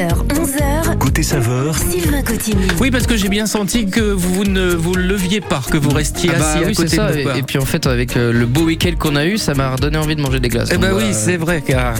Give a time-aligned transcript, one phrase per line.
[0.00, 0.69] 10h, 11h.
[1.10, 2.68] Côté saveur, Sylvain Cotigny.
[2.78, 6.30] Oui, parce que j'ai bien senti que vous ne vous leviez pas, que vous restiez
[6.32, 7.10] Ah bah assis à oui, côté ça.
[7.10, 7.30] de nous.
[7.30, 9.98] Et, puis en fait, avec euh, le beau week-end qu'on a eu, ça m'a redonné
[9.98, 10.68] envie de manger des glaces.
[10.72, 11.08] Eh ben voilà.
[11.08, 11.94] oui, c'est vrai, car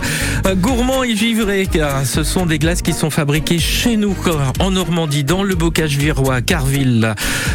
[0.47, 4.15] euh, gourmand et givré, car ce sont des glaces qui sont fabriquées chez nous,
[4.61, 7.13] en Normandie, dans le bocage virois, à Carville,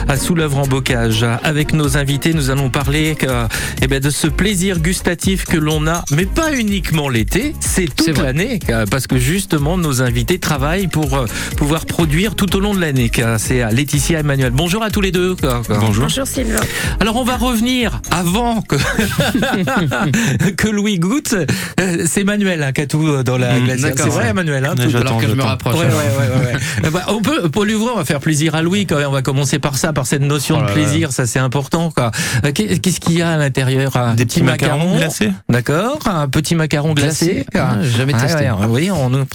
[0.09, 1.25] à Soulèvre en bocage.
[1.41, 3.47] Avec nos invités, nous allons parler euh,
[3.81, 8.17] eh ben, de ce plaisir gustatif que l'on a, mais pas uniquement l'été, c'est toute
[8.17, 8.59] l'année,
[8.91, 11.25] parce que justement, nos invités travaillent pour euh,
[11.57, 13.11] pouvoir produire tout au long de l'année.
[13.37, 14.51] C'est euh, Laetitia et Emmanuel.
[14.51, 15.35] Bonjour à tous les deux.
[15.35, 15.77] quoi, quoi.
[15.79, 16.59] Bonjour Sylvain.
[16.99, 18.75] Alors on va revenir avant que,
[20.57, 21.35] que Louis goûte.
[21.79, 23.93] Euh, C'est Manuel hein, qui a tout dans la Mm, glacière.
[23.95, 24.33] C'est vrai ouais.
[24.33, 25.75] Manuel hein, tout- Alors que je me rapproche.
[25.75, 28.97] Ouais, ouais, ouais, ben, on peut, pour l'ouvrir, on va faire plaisir à Louis quand
[28.97, 29.07] même.
[29.07, 31.11] On va commencer par ça, par cette notion Oh de là plaisir.
[31.11, 31.91] Ça, c'est important.
[31.91, 32.11] quoi.
[32.45, 35.31] Euh, qu'est- Qu'est-ce qu'il y a à l'intérieur Des petits macarons glacés.
[35.49, 35.99] D'accord.
[36.05, 37.45] Un petit macaron glacé.
[37.55, 38.43] Ah, j'ai jamais Ouais, testé.
[38.45, 39.25] ouais, oui, on ouvre.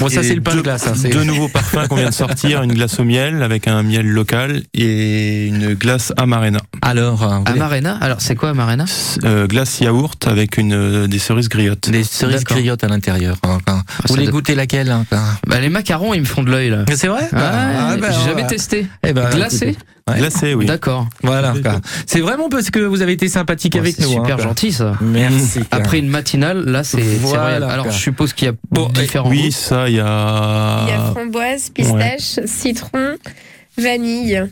[0.00, 0.86] Bon, ça, c'est le pain de glace.
[0.86, 4.06] hein, Deux nouveaux parfums qu'on vient de sortir, une glace au miel avec un miel
[4.06, 6.58] local et une glace amarena.
[6.82, 8.84] Alors, euh, vous- Amarena Alors, c'est quoi Amarena
[9.24, 11.90] Euh, glace yaourt avec une euh, des cerises griottes.
[11.90, 12.56] des cerises D'accord.
[12.56, 13.36] griottes à l'intérieur.
[13.44, 13.82] hein, hein.
[14.02, 16.50] Vous ça voulez doit- goûter laquelle hein, hein Bah, les macarons, ils me font de
[16.50, 16.84] l'œil là.
[16.94, 18.86] C'est vrai Ah, Ah, bah, j'ai jamais va- testé.
[19.06, 19.76] Eh ben, Glacé
[20.10, 20.18] Ouais.
[20.18, 20.66] Glacée, oui.
[20.66, 21.06] D'accord.
[21.22, 21.54] Voilà.
[22.06, 24.08] C'est vraiment parce que vous avez été sympathique Ouais, avec c'est nous.
[24.08, 24.44] super hein, quoi.
[24.46, 24.94] gentil ça.
[25.00, 25.60] Merci.
[25.70, 27.68] Après une matinale, là, c'est Voilà.
[27.68, 29.50] Alors, je suppose qu'il y a Bon, différents Oui, goûts.
[29.52, 30.80] ça, il y a.
[30.86, 31.41] Il y a framboise,
[31.74, 33.18] pistache, citron,
[33.76, 34.48] vanille.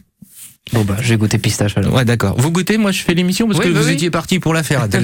[0.73, 1.93] Bon, bah, je vais goûter pistache alors.
[1.95, 2.35] Ouais, d'accord.
[2.39, 3.95] Vous goûtez, moi je fais l'émission parce Oui, que bah vous oui.
[3.95, 4.87] étiez parti pour la faire.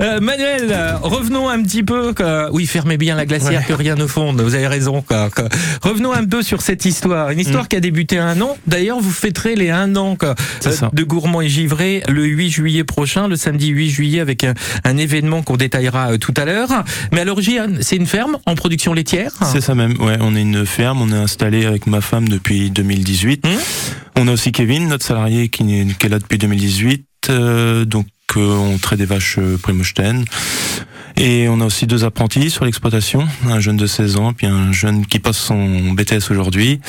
[0.00, 2.14] Euh, Manuel, revenons un petit peu.
[2.14, 2.48] quoi.
[2.52, 3.66] Oui, fermez bien la glacière, Ouais.
[3.66, 4.40] que rien ne fonde.
[4.40, 5.02] Vous avez raison.
[5.02, 5.48] quoi, quoi.
[5.82, 7.30] Revenons un peu sur cette histoire.
[7.30, 8.56] Une histoire qui a débuté un an.
[8.66, 10.34] D'ailleurs, vous fêterez les un an quoi,
[10.66, 14.54] euh, de Gourmand et Givré le 8 juillet prochain, le samedi 8 juillet, avec un,
[14.84, 16.70] un événement qu'on détaillera euh, tout à l'heure.
[17.12, 19.32] Mais à l'origine, c'est une ferme en production laitière.
[19.52, 20.00] C'est ça même.
[20.00, 21.02] Ouais, on est une ferme.
[21.02, 23.46] On est installé avec ma femme depuis 2018.
[23.46, 23.52] Hum.
[24.16, 27.06] On a aussi Kevin, notre salarié, qui, est là depuis 2018.
[27.30, 28.06] euh, donc,
[28.36, 30.24] euh, on traite des vaches euh, Primosten.
[31.16, 34.72] Et on a aussi deux apprentis sur l'exploitation, un jeune de 16 ans, puis un
[34.72, 36.80] jeune qui passe son BTS aujourd'hui.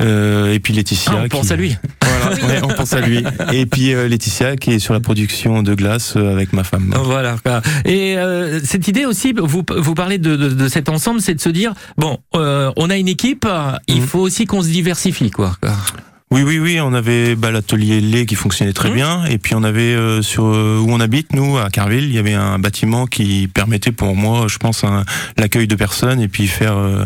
[0.00, 1.12] Euh, et puis Laetitia.
[1.14, 1.76] Ah, on pense qui- à lui.
[2.02, 3.22] Voilà, ouais, on pense à lui.
[3.52, 6.94] Et puis euh, Laetitia qui est sur la production de glace euh, avec ma femme.
[7.04, 7.36] Voilà.
[7.84, 11.40] Et euh, cette idée aussi, vous, vous parlez de, de, de cet ensemble, c'est de
[11.40, 13.46] se dire bon, euh, on a une équipe,
[13.86, 14.06] il Mhm.
[14.06, 15.56] faut aussi qu'on se diversifie, quoi.
[16.32, 18.94] Oui, oui, oui, on avait bah, l'atelier lait qui fonctionnait très Mhm.
[18.94, 22.12] bien, et puis on avait euh, sur euh, où on habite, nous, à Carville, il
[22.14, 25.04] y avait un bâtiment qui permettait pour moi, je pense, un-
[25.36, 27.04] l'accueil de personnes et puis faire euh,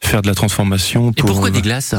[0.00, 1.10] faire de la transformation.
[1.10, 1.94] Et Pour, pourquoi euh, des glaces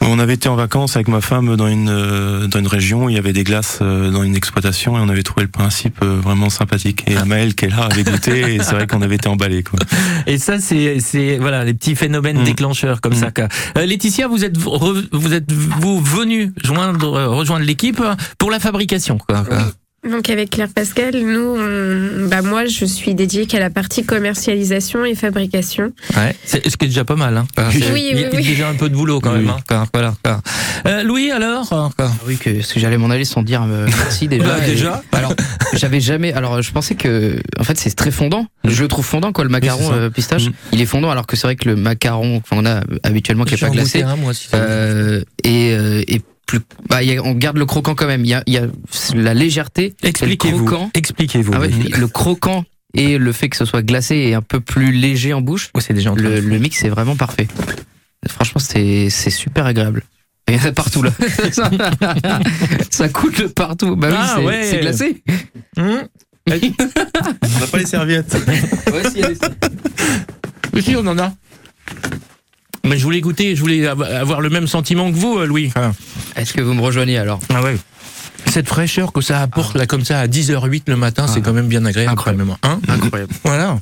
[0.00, 3.08] On avait été en vacances avec ma femme dans une euh, dans une région, où
[3.10, 5.98] il y avait des glaces euh, dans une exploitation et on avait trouvé le principe
[6.02, 7.04] euh, vraiment sympathique.
[7.08, 9.78] Et Amael qui est là avait goûté et c'est vrai qu'on avait été emballé quoi.
[10.26, 12.44] Et ça, c'est c'est voilà les petits phénomènes Mhm.
[12.44, 13.30] déclencheurs comme ça.
[13.32, 13.48] quoi.
[13.76, 18.02] Euh, Laetitia, vous êtes vous êtes vous venu joindre rejoindre l'équipe
[18.38, 19.42] pour la fabrication, quoi.
[19.44, 19.58] quoi?
[20.08, 25.04] Donc avec Claire Pascal, nous, on- bah moi, je suis dédiée qu'à la partie commercialisation
[25.04, 25.92] et fabrication.
[26.16, 26.36] Ouais.
[26.44, 27.36] C'est ce qui est déjà pas mal.
[27.36, 27.46] Hein.
[27.58, 28.44] Oui, C'est- oui, il y a oui.
[28.44, 29.40] déjà un peu de boulot quand Oui.
[29.40, 29.48] même.
[29.50, 29.56] Hein.
[29.68, 29.86] quoi.
[29.92, 30.14] Voilà.
[30.22, 30.40] quoi.
[30.86, 31.66] Euh, Louis, alors.
[31.98, 34.44] Ah Oui, que, ce que j'allais m'en aller sans dire euh, merci déjà.
[34.44, 35.02] Bah, Et- déjà.
[35.12, 35.34] Alors,
[35.74, 36.32] j'avais jamais.
[36.32, 38.46] Alors, je pensais que, en fait, c'est très fondant.
[38.64, 40.46] Je le trouve fondant, quoi, le macaron euh, pistache.
[40.46, 40.52] Mm.
[40.72, 43.58] Il est fondant, alors que c'est vrai que le macaron qu'on a habituellement, qui est
[43.58, 44.50] pas glacé, un, moi, si dit.
[44.54, 46.58] euh, et, euh, et plus.
[46.88, 48.24] Bah, il y a- on garde le croquant quand même.
[48.24, 48.66] Il y a, il y a
[49.14, 49.94] la légèreté.
[50.02, 50.64] Expliquez-vous.
[50.64, 50.90] croquant.
[50.94, 51.52] Expliquez-vous.
[51.54, 52.64] Ah ouais, le croquant
[52.94, 55.70] et le fait que ce soit glacé et un peu plus léger en bouche.
[55.74, 57.46] Oh, c'est déjà en train Le, de- le mix est vraiment parfait.
[58.28, 60.02] Franchement, c'est c'est super agréable.
[60.48, 61.10] Il y en a partout là.
[61.52, 61.70] ça,
[62.90, 63.94] ça coule de partout.
[63.96, 64.64] Bah oui, Ah, c'est ouais.
[64.64, 65.22] c'est glacé.
[65.76, 66.02] Hum.
[66.50, 68.34] On n'a pas les serviettes.
[68.90, 69.38] Ouais, si, il y a des-
[70.72, 71.32] Mais si, on en a.
[72.88, 75.70] Mais je voulais goûter, je voulais av- avoir le même sentiment que vous, euh, Louis.
[75.76, 75.92] Ah
[76.36, 77.38] Est-ce que vous me rejoignez alors?
[77.54, 77.76] Ah ouais.
[78.46, 81.42] Cette fraîcheur que ça apporte là comme ça à 10h08 le matin, c'est Ah.
[81.44, 82.12] quand même bien agréable.
[82.12, 82.44] Incroyable.
[82.62, 82.92] quand même, hein?
[82.92, 83.32] Incroyable.
[83.44, 83.78] voilà.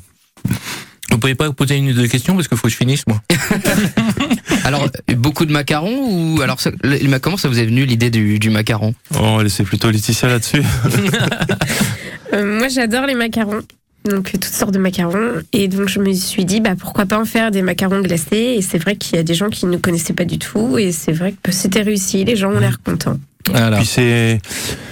[1.09, 3.21] Vous pouvez pas poser une ou deux questions parce qu'il faut que je finisse moi.
[4.65, 8.09] Alors, beaucoup de macarons ou alors ça- le- le- comment ça vous est venu l'idée
[8.09, 8.93] du, du macaron?
[9.17, 10.61] Oh, laisser plutôt Laetitia là-dessus.
[12.33, 13.61] Euh, moi, j'adore les macarons.
[14.07, 15.41] Donc, toutes sortes de macarons.
[15.53, 18.55] Et donc, je me suis dit, bah, pourquoi pas en faire des macarons glacés?
[18.57, 20.77] Et c'est vrai qu'il y a des gens qui ne connaissaient pas du tout.
[20.77, 22.23] Et c'est vrai que c'était réussi.
[22.23, 23.17] Les gens ont l'air contents.
[23.51, 23.77] Voilà.
[23.77, 24.39] Puis c'est,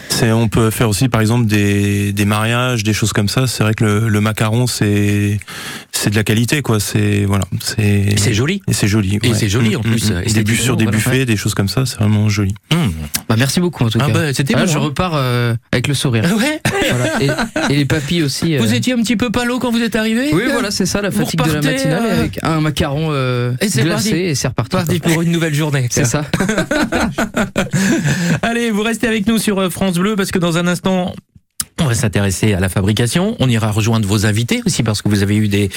[0.10, 3.48] c'est, on peut faire aussi par exemple des, des mariages, des choses comme ça.
[3.48, 5.38] C'est vrai que le, le macaron c'est,
[5.92, 6.80] c'est de la qualité, quoi.
[6.80, 8.62] C'est voilà, c'est Et c'est joli.
[8.68, 9.20] et c'est joli.
[9.24, 10.44] Et c'est joli, en Mm, plus, mm, mm.
[10.44, 10.98] Des sur des voilà.
[10.98, 12.54] buffets, des choses comme ça, c'est vraiment joli.
[12.72, 12.92] Hum.
[13.28, 14.14] Bah, merci beaucoup en tout Ah cas.
[14.14, 14.82] bah, c'était Ah, bon, je hein.
[14.82, 16.24] repars euh, avec le sourire.
[16.38, 16.62] Ouais.
[16.92, 17.22] Voilà.
[17.70, 18.56] Et, et les papilles aussi.
[18.56, 18.60] euh.
[18.62, 21.12] Vous étiez un petit peu palo quand vous êtes arrivé Oui, voilà, c'est ça, la
[21.12, 24.24] fatigue de la matinale euh, avec un macaron euh, Et c'est glacé parti.
[24.24, 24.72] et c'est reparti.
[24.76, 25.88] Parti pour une nouvelle journée.
[25.90, 26.26] C'est ça.
[28.46, 31.16] Allez, vous restez avec nous sur euh, France Bleu parce que dans un instant.
[31.82, 33.36] On va s'intéresser à la fabrication.
[33.40, 35.72] On ira rejoindre vos invités aussi parce que vous avez eu des,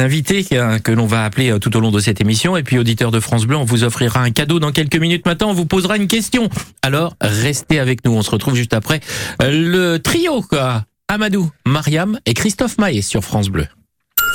[0.00, 2.56] invités euh, que l'on va appeler euh, tout au long de cette émission.
[2.56, 5.50] Et puis, auditeurs de France Bleu, on vous offrira un cadeau dans quelques minutes maintenant.
[5.50, 6.50] On vous posera une question.
[6.82, 8.10] Alors, restez avec nous.
[8.10, 8.98] On se retrouve juste après
[9.40, 10.82] euh, le trio, quoi.
[11.06, 13.68] Amadou, Mariam et Christophe Maé sur France Bleu.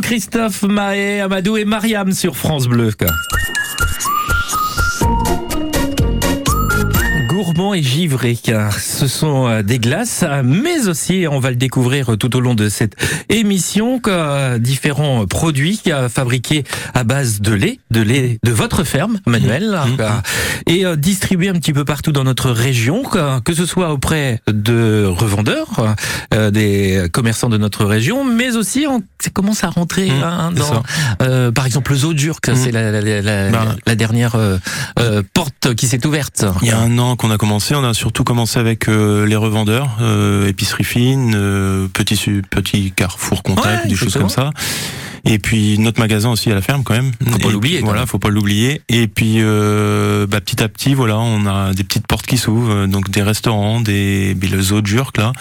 [0.00, 2.90] Christophe Maé, Amadou et Mariam sur France Bleu.
[7.74, 12.16] Et givré, car ce sont euh, des glaces, euh, mais aussi, on va le découvrir
[12.18, 12.94] tout au long de cette
[13.28, 16.64] émission, que différents produits euh, fabriqués
[16.94, 19.96] à base de lait, de lait de votre ferme, Manuel, Mmh.
[20.00, 20.08] euh,
[20.66, 25.04] et euh, distribués un petit peu partout dans notre région, que, ce soit auprès de
[25.06, 25.94] revendeurs,
[26.32, 30.52] euh, des commerçants de notre région, mais aussi on ça commence à rentrer Mmh, hein,
[30.54, 30.82] dans,
[31.22, 32.56] euh, par exemple, le Zodurk, Mmh.
[32.56, 33.76] c'est la, la, la, la- Ben.
[33.86, 34.58] la dernière euh,
[34.98, 36.44] euh, porte qui s'est ouverte.
[36.62, 39.36] Il y a un an qu'on a commencé, on a surtout commencé avec euh, les
[39.36, 44.50] revendeurs, euh, épicerie fine, euh, petit, petit carrefour contact, Ouais, des choses comme ça.
[45.26, 47.12] Et puis notre magasin aussi à la ferme quand même.
[47.30, 48.82] Faut pas l'oublier, Voilà, faut pas l'oublier.
[48.88, 52.70] Et puis euh, bah, petit à petit, voilà, on a des petites portes qui s'ouvrent,
[52.72, 55.32] euh, donc des restaurants, des le zoo de Jurk là.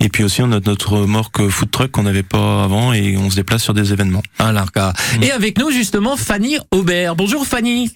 [0.00, 3.30] Et puis aussi on a notre remorque food truck qu'on n'avait pas avant et on
[3.30, 4.22] se déplace sur des événements.
[4.38, 4.92] Voilà, quoi.
[5.18, 5.22] Mmh.
[5.24, 7.14] Et avec nous justement Fanny Aubert.
[7.14, 7.90] Bonjour Fanny.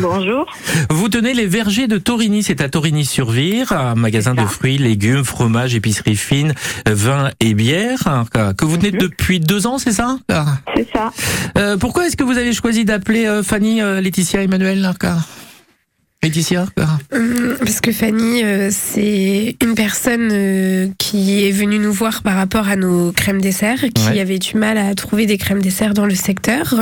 [0.00, 0.46] Bonjour.
[0.90, 5.74] Vous tenez les vergers de Torigny, c'est à Torigny-sur-Vire, un magasin de fruits, légumes, fromages,
[5.74, 6.54] épicerie fine,
[6.86, 8.24] vin et bière,
[8.56, 8.98] que vous tenez Mhm.
[8.98, 10.18] depuis deux ans, c'est ça?
[10.76, 11.12] C'est ça.
[11.58, 14.80] Euh, Pourquoi est-ce que vous avez choisi d'appeler euh, Fanny, euh, Laetitia, Emmanuel
[16.22, 16.66] Laetitia
[17.12, 22.36] Hum, Parce que Fanny, euh, c'est une personne euh, qui est venue nous voir par
[22.36, 24.20] rapport à nos crèmes dessert, qui Ouais.
[24.20, 26.74] avait du mal à trouver des crèmes dessert dans le secteur.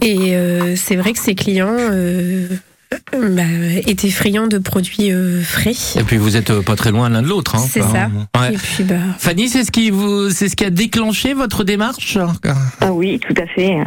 [0.00, 2.48] Et euh, c'est vrai que ses clients euh,
[3.12, 3.42] bah,
[3.86, 5.74] étaient friands de produits euh, frais.
[5.98, 7.54] Et puis vous êtes euh, pas très loin l'un de l'autre.
[7.54, 8.10] Hein, C'est ça.
[8.38, 8.54] Ouais.
[8.54, 12.18] Et puis, bah, Fanny, c'est ce qui vous, c'est ce qui a déclenché votre démarche
[12.80, 13.78] Ah oui, tout à fait.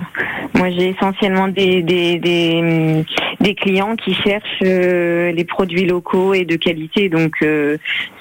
[0.53, 3.05] Moi, j'ai essentiellement des, des, des,
[3.39, 7.09] des clients qui cherchent euh, les produits locaux et de qualité.
[7.09, 7.77] Donc, euh,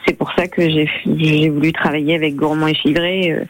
[0.07, 0.89] c'est pour ça que j'ai
[1.19, 3.45] j'ai voulu travailler avec Gourmand et Chivré euh,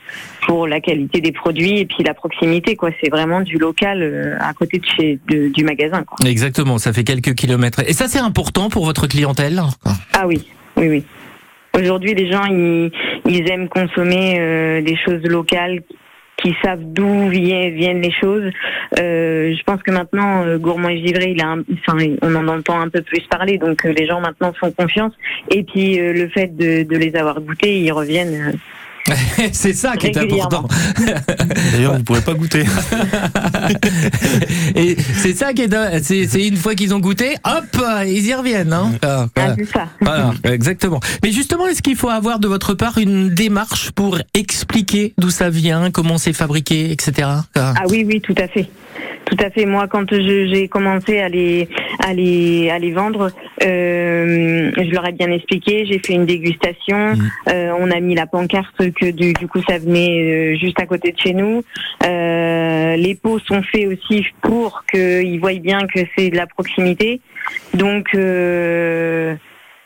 [0.47, 2.77] pour la qualité des produits et puis la proximité.
[2.77, 2.91] quoi.
[3.03, 6.05] C'est vraiment du local euh, à côté de chez, de- du magasin.
[6.05, 6.17] Quoi.
[6.29, 7.81] Exactement, ça fait quelques kilomètres.
[7.89, 9.61] Et ça, c'est important pour votre clientèle?
[10.15, 11.05] Ah oui, oui, oui.
[11.79, 12.91] Aujourd'hui, les gens, ils,
[13.29, 15.83] ils aiment consommer euh, des choses locales
[16.43, 18.51] qui savent d'où viennent, les choses.
[19.01, 22.47] Euh, je pense que maintenant, euh, Gourmand et Givré, il a un- enfin, on en
[22.49, 25.13] entend un peu plus parler, donc euh, les gens maintenant font confiance.
[25.51, 28.59] Et puis, le fait de, de les avoir goûtés, ils reviennent.
[29.53, 30.67] C'est ça qui est important.
[31.73, 32.63] D'ailleurs, vous ne pourrez pas goûter.
[34.75, 38.73] Et c'est ça qui est, c'est, une fois qu'ils ont goûté, hop, ils y reviennent.
[38.73, 39.57] Hein Ah, Ah, voilà.
[39.73, 39.89] ça.
[40.01, 41.01] Voilà, exactement.
[41.23, 45.51] Mais justement, est-ce qu'il faut avoir de votre part une démarche pour expliquer d'où ça
[45.51, 47.29] vient, comment c'est fabriqué, etc.
[47.55, 47.75] Ah.
[47.77, 48.67] Ah oui, oui, tout à fait.
[49.27, 49.67] Tout à fait.
[49.67, 51.69] Moi, quand je- j'ai commencé à les,
[52.07, 53.33] à les, à les vendre,
[53.65, 55.85] euh, je leur ai bien expliqué.
[55.91, 57.17] J'ai fait une dégustation.
[57.17, 57.31] Mhm.
[57.49, 60.87] Euh, on a mis la pancarte que du, du coup ça venait euh, juste à
[60.87, 61.63] côté de chez nous.
[62.05, 67.21] Euh, les pots sont faits aussi pour qu'ils voient bien que c'est de la proximité.
[67.75, 69.37] Donc euh,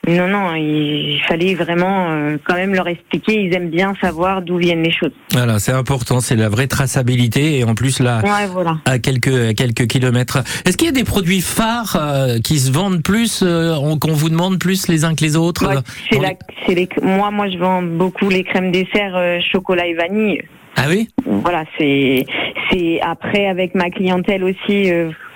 [0.08, 3.42] non, non, il fallait vraiment euh, quand même leur expliquer.
[3.42, 5.12] Ils aiment bien savoir d'où viennent les choses.
[5.32, 8.78] Voilà, c'est important, c'est la vraie traçabilité et en plus là, Ouais, voilà.
[8.86, 10.38] à quelques à quelques kilomètres.
[10.64, 14.12] Est-ce qu'il y a des produits phares euh, qui se vendent plus, euh, on- qu'on
[14.12, 15.80] vous demande plus les uns que les autres Ouais, euh,
[16.10, 19.86] c'est la, les- c'est les, moi, moi, je vends beaucoup les crèmes dessert euh, chocolat
[19.86, 20.40] et vanille.
[20.76, 21.08] Ah oui?
[21.26, 22.24] Voilà, c'est,
[22.70, 24.90] c'est après avec ma clientèle aussi.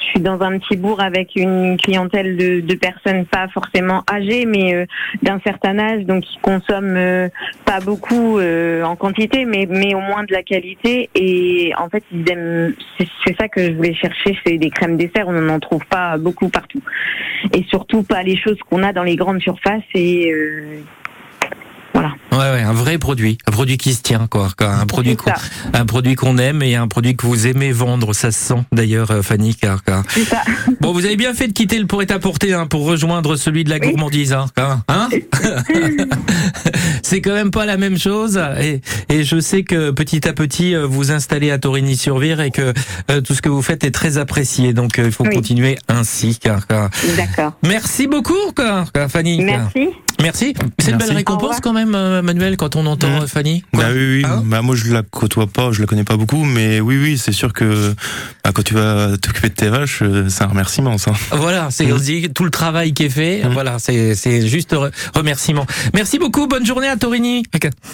[0.05, 4.45] Je suis dans un petit bourg avec une clientèle de, de personnes pas forcément âgées,
[4.47, 4.87] mais euh,
[5.23, 7.29] d'un certain âge, donc qui consomment euh,
[7.65, 11.11] pas beaucoup euh, en quantité, mais mais au moins de la qualité.
[11.15, 12.75] Et en fait, ils aiment.
[12.99, 15.29] C'est, c'est ça que je voulais chercher, c'est des crèmes dessert.
[15.29, 16.83] On n'en trouve pas beaucoup partout,
[17.53, 20.81] et surtout pas les choses qu'on a dans les grandes surfaces et euh,
[21.95, 22.13] voilà.
[22.33, 24.49] Ouais, ouais, un vrai produit, un produit qui se tient, quoi.
[24.59, 25.31] quoi, Un produit, qu'on,
[25.73, 28.13] un produit qu'on aime et un produit que vous aimez vendre.
[28.13, 29.55] Ça se sent d'ailleurs, euh, Fanny.
[29.55, 30.03] Car, ça.
[30.81, 33.71] Bon, vous avez bien fait de quitter le pour apporter hein, pour rejoindre celui de
[33.71, 33.91] la Oui.
[33.91, 34.47] gourmandise, hein,
[34.89, 35.09] hein,
[37.03, 38.41] C'est quand même pas la même chose.
[38.61, 42.73] Et, et je sais que petit à petit, euh, vous installez à Torigny-sur-Vire et que
[43.11, 44.73] euh, tout ce que vous faites est très apprécié.
[44.73, 45.35] Donc, il faut Oui.
[45.35, 46.39] continuer ainsi.
[46.41, 47.53] Car, car- D'accord.
[47.63, 49.39] Merci beaucoup, car, car, Fanny.
[49.47, 49.71] car.
[49.75, 49.91] Merci.
[50.25, 50.55] Merci.
[50.79, 53.27] C'est une belle récompense quand même, euh, Manuel, quand on entend Mmh.
[53.29, 53.63] Fanny?
[53.73, 54.25] Quoi Bah oui, oui.
[54.27, 54.43] Hein?
[54.47, 57.33] Bah moi je la côtoie pas, je la connais pas beaucoup, mais oui, oui, c'est
[57.33, 57.95] sûr que
[58.43, 61.13] bah, quand tu vas t'occuper de tes vaches, euh, c'est un remerciement, ça.
[61.33, 63.43] Voilà, c'est dit tout le travail qui est fait.
[63.45, 63.49] Mm.
[63.53, 65.67] Voilà, c'est c'est juste re- remerciement.
[65.95, 66.47] Merci beaucoup.
[66.47, 67.43] Bonne journée à Torigny.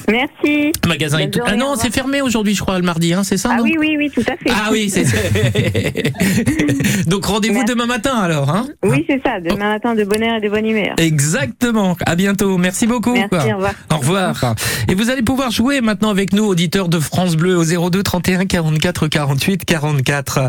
[0.08, 0.72] Merci.
[0.86, 3.12] Magasin tout- journée, Ah non, c'est fermé aujourd'hui, je crois, le mardi.
[3.12, 3.64] Hein, c'est ça Ah non?
[3.64, 4.50] oui, oui, oui, tout à fait.
[4.50, 5.04] Ah oui, c'est.
[7.06, 8.50] Donc rendez-vous demain matin alors.
[8.50, 8.66] Hein?
[8.84, 9.40] Oui, c'est ça.
[9.40, 10.94] Demain matin, de bonne heure et de bonne humeur.
[10.98, 11.96] Exactement.
[12.06, 12.58] À bientôt.
[12.58, 13.14] Merci beaucoup.
[13.14, 13.74] Merci, au revoir.
[13.90, 14.54] Au revoir.
[14.88, 18.44] Et vous allez pouvoir jouer maintenant avec nous, auditeurs de France Bleu, au 02 31
[18.44, 20.48] 44 48 44.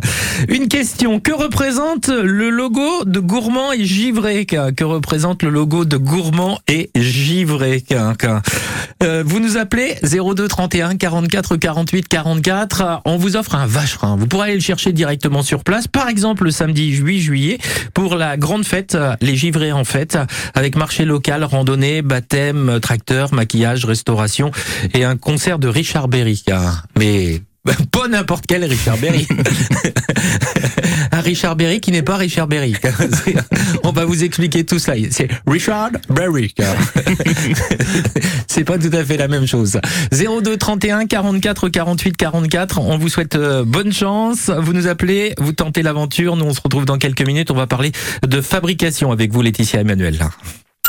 [0.50, 1.20] Une question.
[1.22, 4.46] Que représente le logo de Gourmand et Givré?
[4.46, 7.84] Que représente le logo de Gourmand et Givré?
[9.02, 13.02] Euh, Vous nous appelez 02 31 44 48 44.
[13.06, 14.18] On vous offre un vacherin.
[14.18, 15.88] Vous pourrez aller le chercher directement sur place.
[15.88, 17.58] Par exemple, le samedi 8 juillet,
[17.94, 20.18] pour la grande fête, les Givrés en fête,
[20.54, 24.52] avec marché local, randonnée, baptême, tracteur, maquillage, restauration
[24.94, 26.44] et un concert de Richard Berry.
[26.52, 27.42] Ah, Mais
[27.92, 29.28] pas n'importe quel Richard Berry.
[31.12, 32.74] un Richard Berry qui n'est pas Richard Berry.
[33.84, 34.98] On va vous expliquer tout cela.
[35.12, 36.54] C'est Richard Berry.
[38.48, 39.80] C'est pas tout à fait la même chose.
[40.12, 42.80] 02 31 44 48 44.
[42.80, 44.50] On vous souhaite euh, bonne chance.
[44.50, 46.36] Vous nous appelez, vous tentez l'aventure.
[46.36, 47.52] Nous, on se retrouve dans quelques minutes.
[47.52, 47.92] On va parler
[48.28, 50.18] de fabrication avec vous, Laetitia Emmanuel.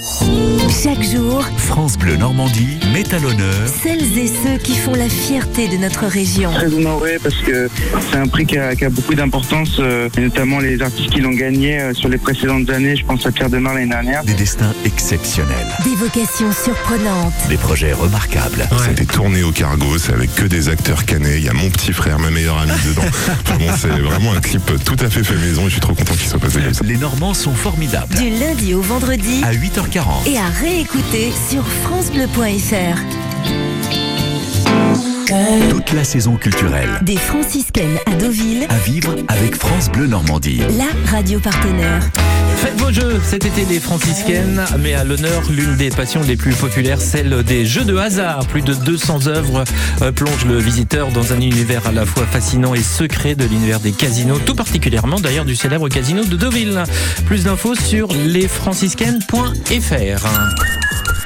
[0.00, 3.52] Chaque jour, France Bleu Normandie met à l'honneur
[3.82, 6.52] celles et ceux qui font la fierté de notre région.
[6.52, 7.68] Très honoré parce que
[8.08, 11.20] c'est un prix qui a, qui a beaucoup d'importance, euh, et notamment les artistes qui
[11.20, 12.94] l'ont gagné euh, sur les précédentes années.
[12.94, 14.22] Je pense à Pierre Demar l'année dernière.
[14.22, 17.32] des destins exceptionnels, Des vocations surprenantes.
[17.48, 18.68] des projets remarquables.
[18.84, 21.38] C'était tourné au cargo, c'est avec que des acteurs canés.
[21.38, 23.02] Il y a mon petit frère, ma meilleure amie dedans.
[23.76, 26.28] C'est vraiment un clip tout à fait fait maison et je suis trop content qu'il
[26.28, 26.84] soit passé comme ça.
[26.84, 28.14] Les Normands sont formidables.
[28.16, 29.52] Du lundi au vendredi À
[29.88, 30.28] 8h40.
[30.28, 32.98] et à réécouter sur FranceBleu.fr.
[35.70, 40.60] Toute la saison culturelle Des franciscaines à Deauville, à vivre avec France Bleu Normandie.
[40.76, 42.02] la radio partenaire.
[42.60, 46.54] Faites vos jeux cet été les franciscaines, mais à l'honneur l'une des passions les plus
[46.54, 48.44] populaires, celle des jeux de hasard.
[48.46, 49.62] Plus de 200 œuvres
[50.02, 53.78] euh, plongent le visiteur dans un univers à la fois fascinant et secret de l'univers
[53.78, 56.82] des casinos, tout particulièrement d'ailleurs du célèbre casino de Deauville.
[57.26, 60.26] Plus d'infos sur lesfranciscaines.fr.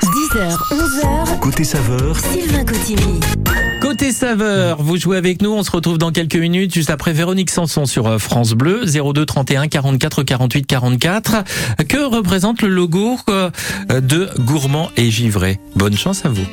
[0.03, 3.21] 10h, 11h, Côté saveur, Sylvain Cotigny.
[4.03, 7.51] Côté saveur, vous jouez avec nous, on se retrouve dans quelques minutes, juste après Véronique
[7.51, 11.45] Sanson sur euh, France Bleu, 02 31 44 48 44.
[11.89, 13.51] Que représente le logo euh,
[14.01, 15.61] de Gourmand et Givré?
[15.77, 16.47] Bonne chance à vous.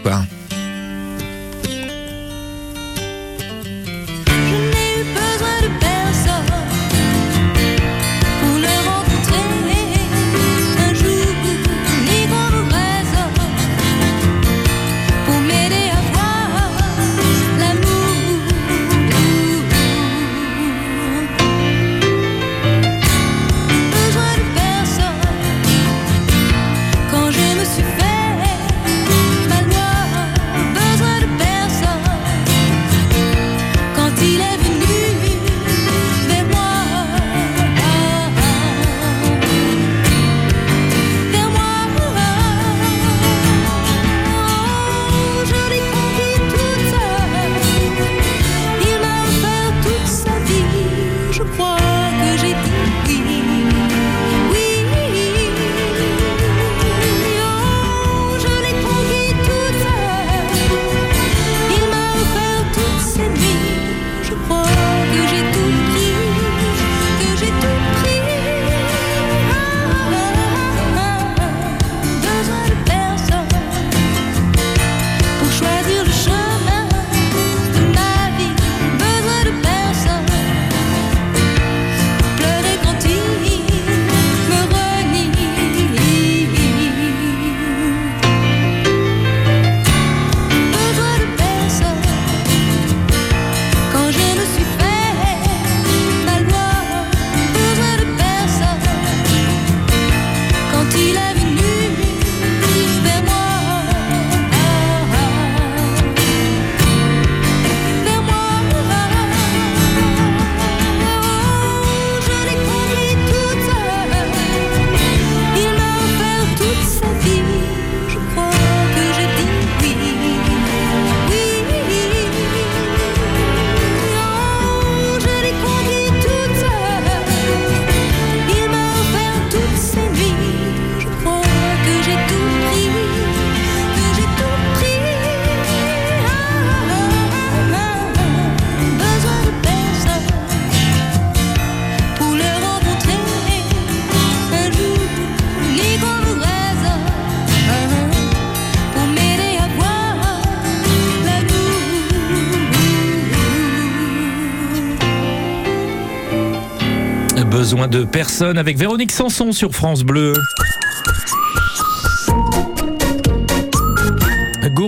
[157.59, 160.31] Besoin de personne avec Véronique Sanson sur France Bleu.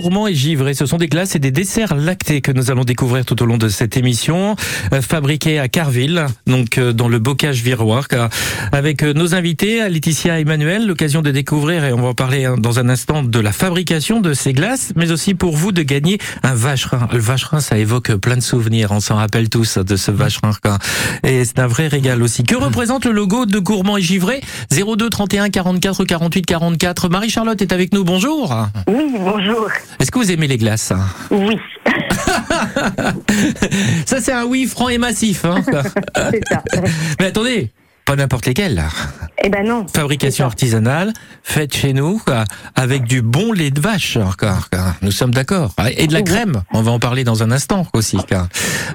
[0.02, 3.24] Gourmand et givré, ce sont des glaces et des desserts lactés que nous allons découvrir
[3.24, 4.56] tout au long de cette émission,
[4.92, 8.08] euh, fabriqués à Carville, donc euh, dans le bocage viroir,
[8.72, 12.46] avec euh, nos invités, Laetitia et Emmanuel, l'occasion de découvrir, et on va en parler
[12.46, 15.84] hein, dans un instant, de la fabrication de ces glaces, mais aussi pour vous de
[15.84, 17.06] gagner un vacherin.
[17.12, 20.50] Le vacherin, ça évoque plein de souvenirs, on s'en rappelle tous de ce vacherin,
[21.22, 22.42] et c'est un vrai régal aussi.
[22.42, 24.40] Que représente le logo de Gourmand et givré
[24.72, 27.08] 02 31 44 48 44.
[27.08, 28.52] Marie-Charlotte est avec nous, bonjour
[28.88, 29.68] Oui, bonjour.
[30.00, 30.92] Est-ce que vous aimez les glaces
[31.30, 31.56] Oui.
[34.06, 35.44] Ça, c'est un oui franc et massif.
[35.44, 35.62] Hein
[36.30, 36.62] C'est ça.
[37.20, 37.70] Mais attendez,
[38.04, 38.74] pas n'importe lesquels.
[38.74, 38.88] là.
[39.44, 39.86] Eh ben non.
[39.94, 44.16] Fabrication artisanale, faite chez nous, quoi, avec du bon lait de vache.
[44.16, 44.94] Encore, quoi.
[45.02, 45.74] Nous sommes d'accord.
[45.96, 46.62] Et de la crème.
[46.72, 48.18] On va en parler dans un instant aussi.
[48.28, 48.48] quoi.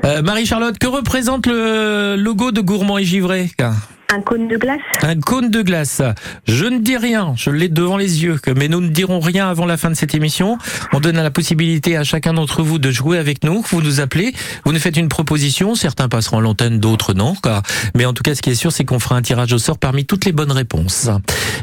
[0.05, 3.73] Euh, Marie-Charlotte, que représente le logo de Gourmand et Givré quoi?
[4.09, 6.01] Un cône de glace Un cône de glace.
[6.47, 9.65] Je ne dis rien, je l'ai devant les yeux, mais nous ne dirons rien avant
[9.65, 10.57] la fin de cette émission.
[10.93, 13.61] On donne la possibilité à chacun d'entre vous de jouer avec nous.
[13.69, 15.75] Vous nous appelez, vous nous faites une proposition.
[15.75, 17.35] Certains passeront à l'antenne, d'autres non.
[17.35, 17.61] quoi.
[17.97, 19.77] Mais en tout cas, ce qui est sûr, c'est qu'on fera un tirage au sort
[19.77, 21.09] parmi toutes les bonnes réponses.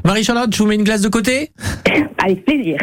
[0.04, 1.50] Marie-Charlotte, je vous mets une glace de côté
[2.22, 2.76] Avec plaisir.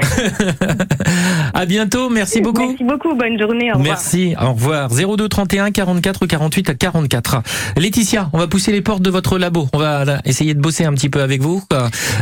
[1.53, 2.67] À bientôt, merci beaucoup.
[2.67, 3.95] Merci beaucoup, bonne journée, au revoir.
[3.95, 4.89] Merci, au revoir.
[4.89, 7.41] 02 31 44 48 à 44.
[7.77, 9.50] Laetitia, on va pousser les portes de votre labo.
[9.73, 11.63] On va là, essayer de bosser un petit peu avec vous.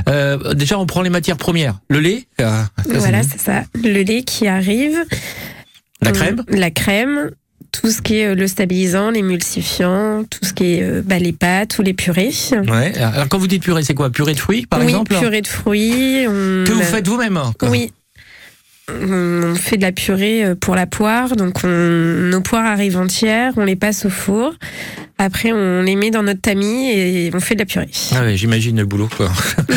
[0.07, 1.75] Euh, déjà, on prend les matières premières.
[1.89, 3.63] Le lait, euh, Voilà, c'est ça.
[3.75, 4.97] Le lait qui arrive.
[6.01, 7.31] la Euh, crème, La crème.
[7.71, 11.33] Tout ce qui est euh, le stabilisant, l'émulsifiant, tout ce qui est euh, bah, les
[11.33, 12.31] pâtes ou les purées.
[12.67, 12.97] Ouais.
[12.97, 14.09] Alors quand vous dites purée, c'est quoi?
[14.09, 15.15] Purée de fruits, par oui, exemple?
[15.15, 16.25] purée de fruits.
[16.27, 17.53] on- Que vous faites vous-même hein.
[17.63, 17.91] Oui.
[19.01, 23.53] On fait de la purée euh, pour la poire, donc on, nos poires arrivent entières,
[23.57, 24.53] on les passe au four.
[25.17, 27.89] Après, on les met dans notre tamis et on fait de la purée.
[28.15, 29.09] Ah ouais, j'imagine le boulot.
[29.15, 29.29] Quoi.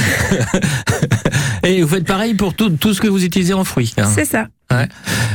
[1.65, 3.93] Et vous faites pareil pour tout, tout ce que vous utilisez en fruits.
[3.99, 4.11] hein.
[4.15, 4.49] C'est ça.
[4.71, 4.87] Ouais.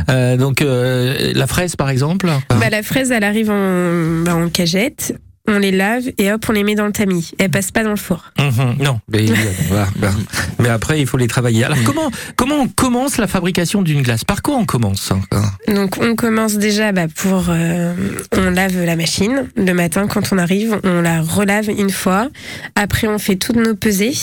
[0.10, 2.30] Euh, donc euh, la fraise, par exemple?
[2.50, 5.16] Bah, la fraise, elle arrive en, bah, en cagette.
[5.48, 7.32] On les lave et hop, on les met dans le tamis.
[7.40, 8.32] Elle passe pas dans le four.
[8.40, 9.26] Mhm, non, mais,
[9.70, 10.16] voilà, voilà.
[10.60, 11.64] mais après il faut les travailler.
[11.64, 14.24] Alors comment comment on commence la fabrication d'une glace?
[14.24, 15.22] Par quoi on commence hein
[15.74, 17.94] Donc on commence déjà bah, pour euh,
[18.34, 22.28] on lave la machine le matin quand on arrive, on la relave une fois.
[22.76, 24.14] Après on fait toutes nos pesées.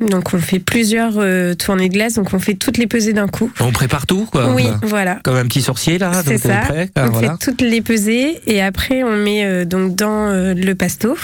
[0.00, 3.28] Donc on fait plusieurs euh, tournées de glace, donc on fait toutes les pesées d'un
[3.28, 3.50] coup.
[3.60, 4.52] On prépare tout quoi.
[4.54, 5.18] Oui, Bah, voilà.
[5.24, 6.12] Comme un petit sorcier là.
[6.24, 6.58] C'est ça.
[6.68, 7.32] Prêt, ah, on voilà.
[7.32, 11.16] fait toutes les pesées et après on met euh, donc dans euh, le pasto.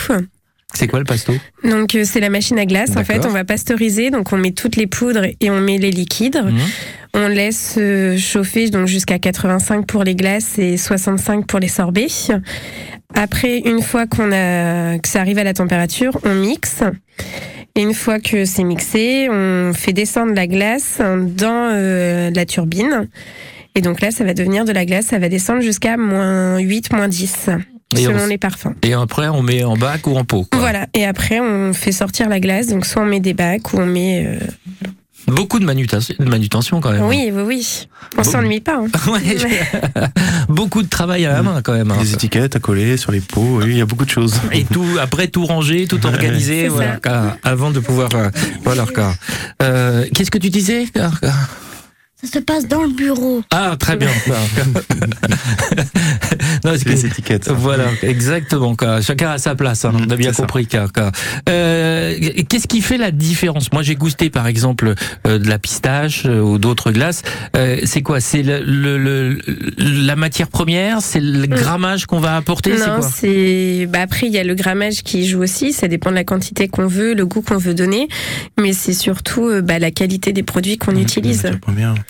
[0.74, 1.35] C'est quoi le pasto?
[1.64, 3.26] Donc euh, c'est la machine à glace en fait.
[3.26, 6.42] On va pasteuriser, donc on met toutes les poudres et on met les liquides.
[6.42, 6.61] Mhm.
[7.14, 12.07] On laisse euh, chauffer donc jusqu'à 85 pour les glaces et 65 pour les sorbets.
[13.14, 16.83] Après, une fois qu'on a que ça arrive à la température, on mixe.
[17.74, 23.09] Et une fois que c'est mixé, on fait descendre la glace dans euh, la turbine.
[23.74, 26.92] Et donc là, ça va devenir de la glace, ça va descendre jusqu'à moins 8,
[26.92, 27.50] moins 10,
[27.98, 28.74] Et selon on- les parfums.
[28.83, 30.46] Et après on met en bac ou en pot.
[30.50, 30.61] quoi.
[30.61, 30.87] Voilà.
[30.94, 32.66] Et après, on fait sortir la glace.
[32.68, 34.24] Donc, soit on met des bacs ou on met.
[34.26, 34.38] euh,
[35.28, 37.05] Beaucoup de manutention, de manutention quand même.
[37.05, 37.87] Oui, oui, oui.
[38.18, 38.28] On Bon.
[38.28, 38.78] s'ennuie pas.
[38.78, 38.87] hein.
[39.12, 39.20] Ouais,
[40.48, 41.90] beaucoup de travail à la main quand même.
[41.92, 41.98] hein.
[42.00, 44.35] Les étiquettes à coller sur les pots, oui, il y a beaucoup de choses.
[44.50, 46.98] Et tout après tout ranger, tout organiser, voilà,
[47.44, 48.31] avant de pouvoir euh,
[48.64, 48.85] voilà.
[49.62, 50.87] Euh, Qu'est-ce que tu disais
[52.24, 53.42] Ça se passe dans le bureau.
[53.50, 54.08] Ah très bien.
[56.64, 57.44] non, c'est Les que- étiquettes.
[57.44, 57.52] ça.
[57.52, 58.74] Voilà, exactement.
[58.76, 59.00] Quoi.
[59.00, 60.68] Chacun a sa place, hein, on a bien compris.
[61.48, 62.16] Euh,
[62.48, 63.72] Qu'est-ce qui fait la différence?
[63.72, 64.94] Moi, j'ai goûté, par exemple,
[65.26, 67.22] euh, de la pistache euh, ou d'autres glaces.
[67.56, 68.20] Euh, c'est quoi?
[68.20, 69.38] C'est le, le- le-
[69.78, 71.00] la matière première?
[71.02, 72.76] C'est le grammage qu'on va apporter?
[72.78, 73.87] C'est Non, c'est.
[73.90, 75.72] Bah après, il y a le grammage qui joue aussi.
[75.72, 78.08] Ça dépend de la quantité qu'on veut, le goût qu'on veut donner.
[78.61, 81.50] Mais c'est surtout euh, bah, la qualité des produits qu'on utilise.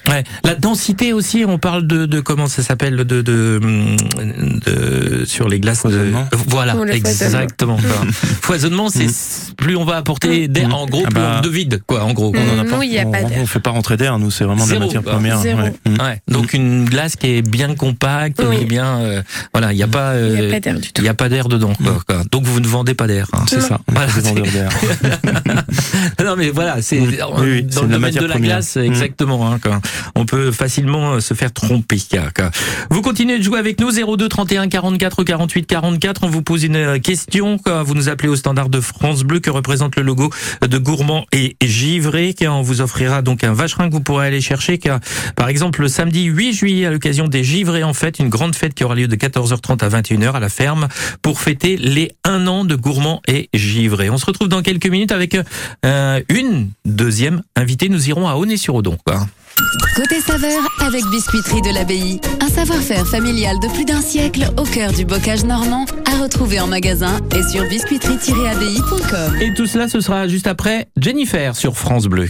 [0.08, 0.24] Ouais.
[0.44, 5.60] La densité aussi, on parle de, de comment ça s'appelle de, de, de- sur les
[5.60, 5.82] glaces.
[5.84, 6.28] De, Foisonnement.
[6.48, 7.78] voilà, le exactement.
[8.42, 9.06] foisonnement, c'est
[9.56, 11.34] plus on va apporter d'air, en gros, Ah plus bah.
[11.38, 12.32] on- de vide, quoi, en gros.
[12.32, 12.36] Mm.
[12.36, 13.38] On en a pas- Nous, il y a on- pas d'air.
[13.40, 15.38] On fait pas rentrer d'air, nous, c'est vraiment de Zéro, la matière première.
[15.38, 15.60] Zéro.
[15.62, 15.72] ouais.
[15.86, 16.00] Mm.
[16.00, 16.22] Ouais.
[16.28, 18.56] Donc une glace qui est bien compacte, Oui.
[18.56, 20.80] qui est bien, euh, voilà, il n'y a pas, Il n'y euh, a pas d'air
[20.80, 21.72] du il y a pas d'air dedans.
[21.74, 22.22] quoi, quoi.
[22.30, 23.26] Donc vous ne vendez pas d'air.
[23.32, 23.44] hein.
[23.48, 24.06] C'est ça, Voilà,
[24.52, 24.70] d'air.
[26.24, 28.28] non mais voilà, c'est Oui, dans oui, dans c'est le de la domaine de la
[28.28, 28.40] première.
[28.56, 28.80] glace, Mm.
[28.80, 29.50] exactement.
[29.52, 29.80] hein, quoi.
[30.14, 31.92] On peut facilement euh, se faire tromper.
[32.90, 36.24] Vous continuez de jouer avec nous 02 31 44 48 44.
[36.24, 37.58] On vous pose une euh, question.
[37.84, 40.30] Vous nous appelez au standard de France Bleu que représente le logo
[40.62, 42.34] de Gourmand et Givré.
[42.42, 44.78] On vous offrira donc un vacherin que vous pourrez aller chercher.
[45.36, 48.74] par exemple, le samedi 8 juillet à l'occasion des Givrés en fête, une grande fête
[48.74, 50.88] qui aura lieu de 14h30 à 21h à la ferme
[51.20, 54.10] pour fêter les un an de Gourmand et Givré.
[54.10, 55.36] On se retrouve dans quelques minutes avec
[55.84, 57.88] euh, une deuxième invitée.
[57.88, 58.96] Nous irons à Aulnay-sur-Odon.
[59.96, 62.20] Côté saveur avec Biscuiterie de l'Abbaye.
[62.40, 66.66] Un savoir-faire familial de plus d'un siècle au cœur du bocage normand à retrouver en
[66.66, 69.40] magasin et sur biscuiterie-abbaye.com.
[69.40, 72.26] Et tout cela, ce sera juste après Jennifer sur France Bleu.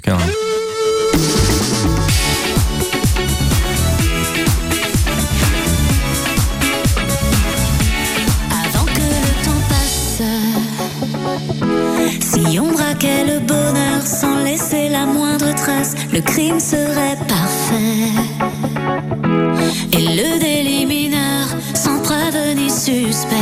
[12.44, 18.10] Si on braquait le bonheur sans laisser la moindre trace, le crime serait parfait.
[19.92, 23.36] Et le délit mineur sans preuve ni suspect.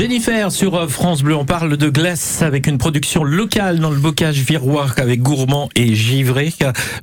[0.00, 3.98] Jennifer sur euh, France Bleu, on parle de glace avec une production locale dans le
[3.98, 6.54] bocage virois avec gourmand et givré.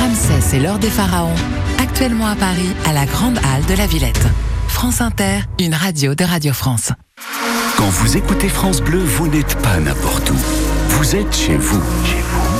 [0.00, 1.34] Ramsès et l'Or des Pharaons,
[1.78, 4.26] actuellement à Paris, à la Grande Halle de la Villette.
[4.68, 6.92] France Inter, une radio de Radio France.
[7.76, 10.36] Quand vous écoutez France Bleu, vous n'êtes pas n'importe où.
[10.88, 11.82] Vous êtes chez vous.
[12.04, 12.51] Chez vous.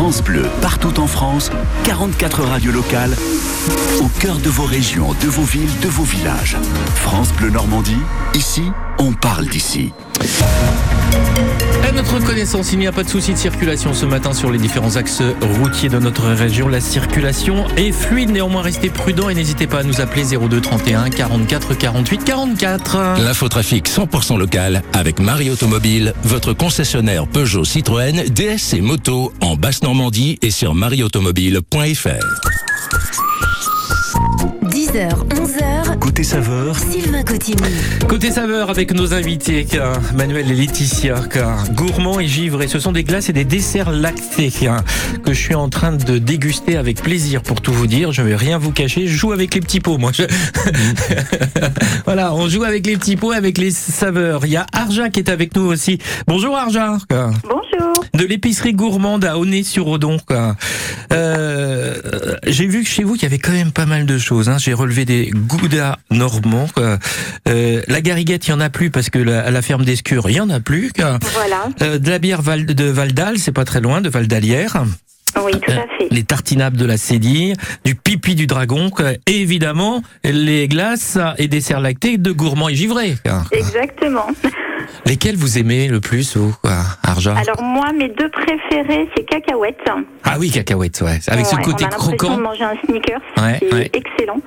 [0.00, 1.50] France Bleu, partout en France,
[1.82, 3.16] 44 radios locales,
[4.00, 6.56] au cœur de vos régions, de vos villes, de vos villages.
[6.94, 7.98] France Bleu Normandie,
[8.32, 8.62] ici,
[9.00, 9.92] on parle d'ici.
[11.88, 14.58] À notre connaissance, il n'y a pas de souci de circulation ce matin sur les
[14.58, 15.22] différents axes
[15.60, 16.68] routiers de notre région.
[16.68, 21.10] La circulation est fluide, néanmoins restez prudents et n'hésitez pas à nous appeler 02 31
[21.10, 23.20] 44 48 44.
[23.24, 30.38] L'infotrafic 100% local avec Marie Automobile, votre concessionnaire Peugeot Citroën, DS et moto en Basse-Normandie
[30.42, 33.27] et sur marieautomobile.fr.
[34.92, 37.56] 10h, 11h, Côté saveur, Sylvain Cotigny.
[38.08, 42.92] Côté saveur avec nos invités, car Manuel et Laetitia, car gourmand et givré, ce sont
[42.92, 44.50] des glaces et des desserts lactés
[45.24, 48.12] que je suis en train de déguster avec plaisir pour tout vous dire.
[48.12, 50.10] Je vais rien vous cacher, je joue avec les petits pots, moi.
[50.14, 50.22] Je-
[52.06, 54.46] voilà, on joue avec les petits pots, avec les saveurs.
[54.46, 55.98] Il y a Arja qui est avec nous aussi.
[56.26, 56.96] Bonjour Arja.
[57.10, 58.04] Bonjour.
[58.14, 60.18] De l'épicerie gourmande à Aulnay-sur-Odon.
[60.26, 60.56] quoi.
[61.12, 61.94] Euh,
[62.46, 64.48] J'ai vu que chez vous, il y avait quand même pas mal de choses.
[64.48, 64.56] hein.
[64.58, 66.68] J'ai relevé des goudas normands.
[66.78, 70.30] Euh, la gariguette, il y en a plus parce que la, à la ferme d'Escure,
[70.30, 70.90] il y en a plus.
[70.96, 71.68] Voilà.
[71.82, 74.84] Euh, de la bière Val, de Val-d'Al, c'est pas très loin, de Val-d'Alière.
[75.44, 76.08] Oui, tout à fait.
[76.10, 78.90] Les tartinables de la Cédille, du pipi du dragon,
[79.26, 83.16] et évidemment les glaces et desserts lactés de gourmands et givrés.
[83.52, 84.26] Exactement.
[85.06, 89.78] Lesquels vous aimez le plus, vous, quoi, Arja Alors moi, mes deux préférés, c'est cacahuètes.
[90.24, 91.18] Ah oui, cacahuètes, ouais.
[91.28, 92.36] Avec ce côté on a croquant.
[92.36, 93.90] de manger un sneaker, Ouais, c'est ouais.
[93.94, 94.40] excellent.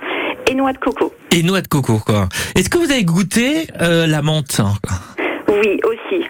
[0.49, 1.13] Et noix de coco.
[1.31, 2.27] Et noix de coco, quoi.
[2.55, 4.97] Est-ce que vous avez goûté euh, la menthe hein, quoi
[5.57, 6.23] Oui, aussi.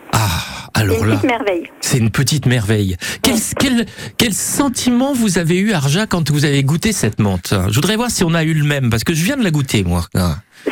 [0.73, 1.63] Alors une là, petite merveille.
[1.81, 2.95] c'est une petite merveille.
[3.21, 3.85] Quel, quel,
[4.17, 7.53] quel sentiment vous avez eu, Arja, quand vous avez goûté cette menthe?
[7.69, 9.51] Je voudrais voir si on a eu le même, parce que je viens de la
[9.51, 10.05] goûter, moi.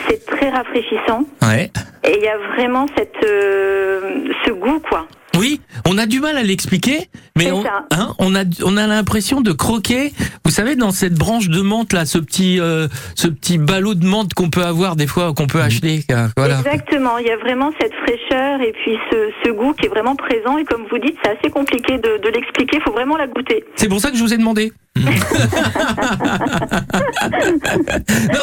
[0.08, 1.26] C'est très rafraîchissant.
[1.42, 1.72] Ouais.
[2.04, 5.08] Et il y a vraiment cette, euh, ce goût, quoi.
[5.38, 9.42] Oui, on a du mal à l'expliquer, mais on, hein, on a on a l'impression
[9.42, 10.12] de croquer.
[10.44, 14.06] Vous savez, dans cette branche de menthe là, ce petit euh, ce petit ballot de
[14.06, 16.04] menthe qu'on peut avoir des fois, qu'on peut acheter.
[16.12, 16.58] euh, Voilà.
[16.60, 17.20] Exactement.
[17.20, 20.58] Il y a vraiment cette fraîcheur et puis ce, ce goût qui est vraiment présent.
[20.58, 22.78] Et comme vous dites, c'est assez compliqué de, de l'expliquer.
[22.78, 23.64] Il faut vraiment la goûter.
[23.76, 24.74] C'est pour ça que je vous ai demandé.
[25.00, 25.06] non,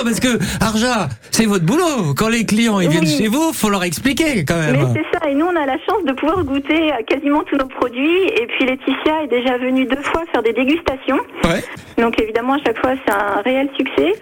[0.05, 2.15] parce que Arja, c'est votre boulot.
[2.17, 4.77] Quand les clients ils viennent chez vous, faut leur expliquer quand même.
[4.77, 7.57] Mais c'est ça, et nous on a la chance de pouvoir goûter à quasiment tous
[7.57, 8.29] nos produits.
[8.29, 11.21] Et puis Laetitia est déjà venue deux fois faire des dégustations.
[11.45, 11.65] Ouais.
[11.99, 14.15] Donc évidemment à chaque fois c'est un réel succès.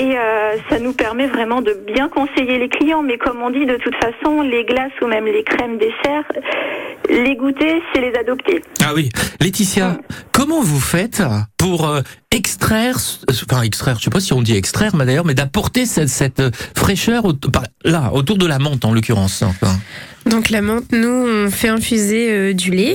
[0.00, 3.02] Et euh, ça nous permet vraiment de bien conseiller les clients.
[3.02, 6.24] Mais comme on dit, de toute façon, les glaces ou même les crèmes dessert,
[7.10, 8.62] les goûter, c'est les adopter.
[8.82, 9.10] Ah oui,
[9.40, 9.98] Laetitia,
[10.40, 11.22] comment vous faites
[11.58, 12.00] pour euh,
[12.30, 12.96] extraire,
[13.30, 16.40] enfin extraire, je sais pas si on dit extraire, mais d'ailleurs, mais d'apporter cette, cette
[16.40, 19.42] euh, fraîcheur par- là autour de la menthe en l'occurrence.
[19.42, 19.78] enfin.
[20.24, 22.94] Donc la menthe, nous, on fait infuser euh, du lait.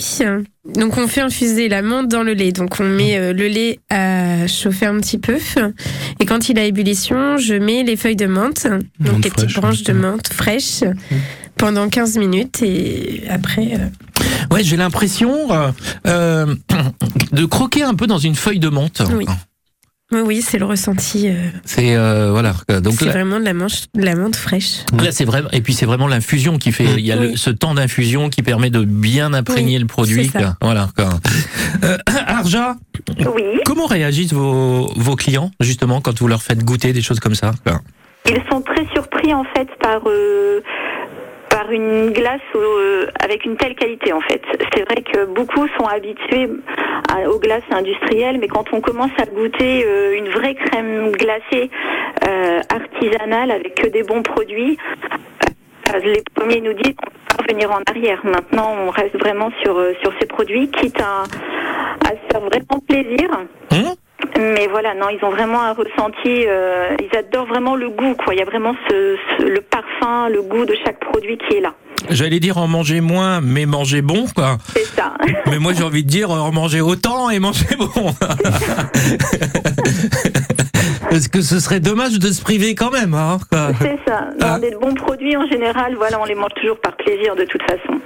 [0.73, 2.51] Donc on fait infuser la menthe dans le lait.
[2.51, 5.37] Donc on met euh, le lait à chauffer un petit peu.
[6.19, 9.51] Et quand il a ébullition, je mets les feuilles de menthe, donc Menthe les petites
[9.51, 10.83] fraîche, branches de menthe fraîches,
[11.57, 12.63] pendant 15 minutes.
[12.63, 13.77] Et après...
[14.51, 15.71] Ouais, j'ai l'impression euh,
[16.07, 16.55] euh,
[17.31, 19.01] de croquer un peu dans une feuille de menthe.
[19.13, 19.25] Oui.
[20.11, 21.27] Oui, oui, c'est le ressenti.
[21.29, 22.53] euh, C'est euh, voilà.
[22.81, 24.81] Donc c'est là, vraiment de la, manche, de la menthe fraîche.
[25.03, 26.85] là, c'est vraiment et puis c'est vraiment l'infusion qui fait.
[26.97, 27.37] Il y a le- Oui.
[27.37, 30.29] ce temps d'infusion qui permet de bien imprégner Oui, le produit.
[30.29, 30.55] quoi.
[30.61, 30.89] Voilà.
[30.95, 31.09] quoi.
[31.83, 32.75] Euh, Arja,
[33.65, 37.51] comment réagissent vos, vos clients justement quand vous leur faites goûter des choses comme ça
[37.65, 37.81] quoi?
[38.27, 40.59] Ils sont très surpris en fait par euh,
[41.71, 44.41] une glace au- avec une telle qualité en fait.
[44.73, 46.49] C'est vrai que beaucoup sont habitués
[47.29, 51.69] aux glaces industrielles, mais quand on commence à goûter euh, une vraie crème glacée
[52.27, 54.77] euh, artisanale avec que des bons produits,
[55.93, 58.19] euh, les premiers nous disent qu'on peut revenir en arrière.
[58.25, 61.23] Maintenant, on reste vraiment sur, euh, sur ces produits, quitte à,
[62.05, 63.29] à se faire vraiment plaisir.
[64.37, 68.33] Mais voilà, non, ils ont vraiment un ressenti, euh, ils adorent vraiment le goût, quoi.
[68.33, 71.61] Il y a vraiment ce, ce- le parfum, le goût de chaque produit qui est
[71.61, 71.73] là.
[72.09, 74.57] J'allais dire en manger moins, mais manger bon, quoi.
[74.73, 75.13] C'est ça.
[75.49, 77.89] Mais moi, j'ai envie de dire en manger autant et manger bon.
[81.09, 83.37] Parce que ce serait dommage de se priver quand même, hein.
[83.79, 84.27] C'est ça.
[84.41, 87.61] Non, des bons produits en général, voilà, on les mange toujours par plaisir de toute
[87.63, 87.99] façon.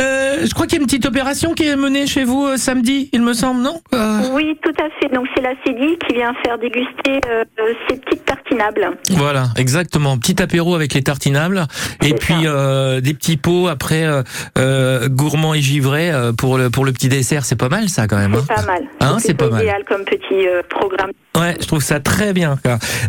[0.00, 2.56] Euh, je crois qu'il y a une petite opération qui est menée chez vous euh,
[2.56, 5.14] samedi, il me semble, non Euh, Oui, tout à fait.
[5.14, 7.44] Donc c'est la CEDI qui vient faire déguster euh,
[7.88, 8.96] ces petites tartinables.
[9.10, 10.18] Voilà, exactement.
[10.18, 11.66] Petit apéro avec les tartinables
[12.04, 14.22] et puis euh, des petits pots après euh,
[14.58, 17.44] euh, gourmands et givrés euh, pour le pour le petit dessert.
[17.44, 18.34] C'est pas mal ça quand même.
[18.34, 18.42] hein.
[18.48, 18.82] C'est pas mal.
[19.00, 19.60] Hein, c'est pas mal.
[19.62, 21.10] idéal comme petit euh, programme.
[21.36, 22.58] Ouais, je trouve ça très bien.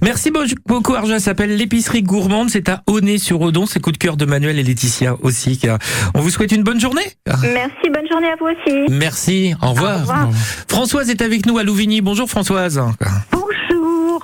[0.03, 0.31] Merci
[0.67, 1.19] beaucoup Arja.
[1.19, 2.49] Ça s'appelle l'épicerie gourmande.
[2.49, 3.65] C'est à Aunay-sur-Odon.
[3.65, 5.59] C'est coup de cœur de Manuel et Laetitia aussi.
[6.13, 7.01] On vous souhaite une bonne journée.
[7.27, 8.85] Merci, bonne journée à vous aussi.
[8.91, 9.55] Merci.
[9.61, 9.97] Au revoir.
[9.97, 10.29] Au revoir.
[10.67, 12.01] Françoise est avec nous à Louvigny.
[12.01, 12.79] Bonjour Françoise.
[13.31, 13.47] Bonjour.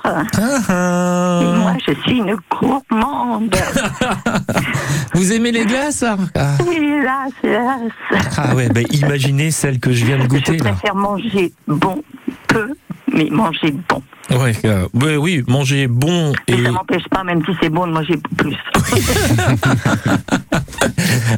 [0.04, 3.54] Ah, Et moi, je suis une gourmande.
[5.14, 6.16] Vous aimez les glaces hein?
[6.66, 7.90] Oui, hélas, hélas.
[8.36, 10.72] Ah ouais, bah imaginez celle que je viens de goûter Je là.
[10.72, 12.02] préfère manger bon,
[12.46, 12.74] peu,
[13.12, 14.02] mais manger bon.
[14.30, 17.92] Ouais, euh, ouais, oui, manger bon et ça m'empêche pas, même si c'est bon, de
[17.92, 18.56] manger plus.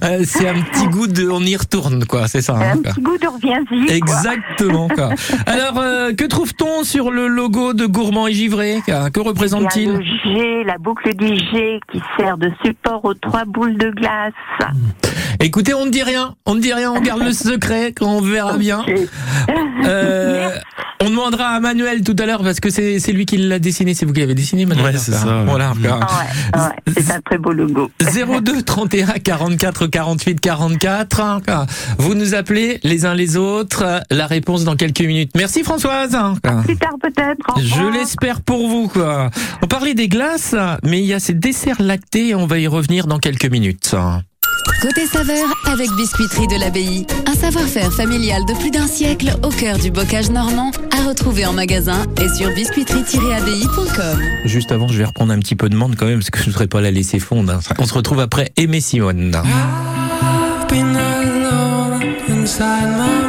[0.02, 2.54] euh, c'est un petit goût de, on y retourne quoi, c'est ça.
[2.56, 2.92] hein, Un quoi.
[2.92, 3.90] petit goût de reviens-y.
[3.92, 4.88] Exactement.
[4.88, 5.10] Quoi.
[5.46, 9.10] Alors, euh, que trouve-t-on sur le logo de Gourmand et Givré quoi?
[9.10, 9.92] Que représente-t-il?
[9.92, 14.32] Le G, la boucle du G qui sert de support aux trois boules de glace.
[15.42, 18.20] Écoutez, on ne dit rien, on ne dit rien, on garde le secret quand on
[18.20, 18.84] verra bien.
[19.84, 20.39] Euh,
[21.02, 23.94] on demandera à Manuel tout à l'heure parce que c'est c'est lui qui l'a dessiné,
[23.94, 24.86] c'est vous qui l'avez dessiné, Manuel.
[24.86, 25.44] Ouais, c'est ça, ouais.
[25.46, 25.72] Voilà.
[25.74, 25.84] Mm.
[25.84, 27.90] Ouais, ouais, c'est un très beau logo.
[28.00, 31.20] 02 31 44 48 44.
[31.20, 31.66] hein, quoi.
[31.98, 34.02] Vous nous appelez les uns les autres.
[34.10, 35.30] La réponse dans quelques minutes.
[35.36, 36.16] Merci Françoise.
[36.64, 37.58] Plus tard peut-être.
[37.58, 39.30] Je l'espère pour vous, quoi.
[39.62, 42.66] On parlait des glaces, mais il y a ces desserts lactés et on va y
[42.66, 43.94] revenir dans quelques minutes.
[44.80, 47.06] Côté saveur, avec Biscuiterie de l'Abbaye.
[47.26, 51.52] Un savoir-faire familial de plus d'un siècle au cœur du bocage normand, à retrouver en
[51.52, 54.22] magasin et sur biscuiterie-abbaye.com.
[54.44, 56.44] Juste avant, je vais reprendre un petit peu de monde quand même, parce que je
[56.44, 57.60] ne voudrais pas la laisser fondre.
[57.78, 59.32] On se retrouve après Aimé Simone.
[60.70, 63.19] been alone inside my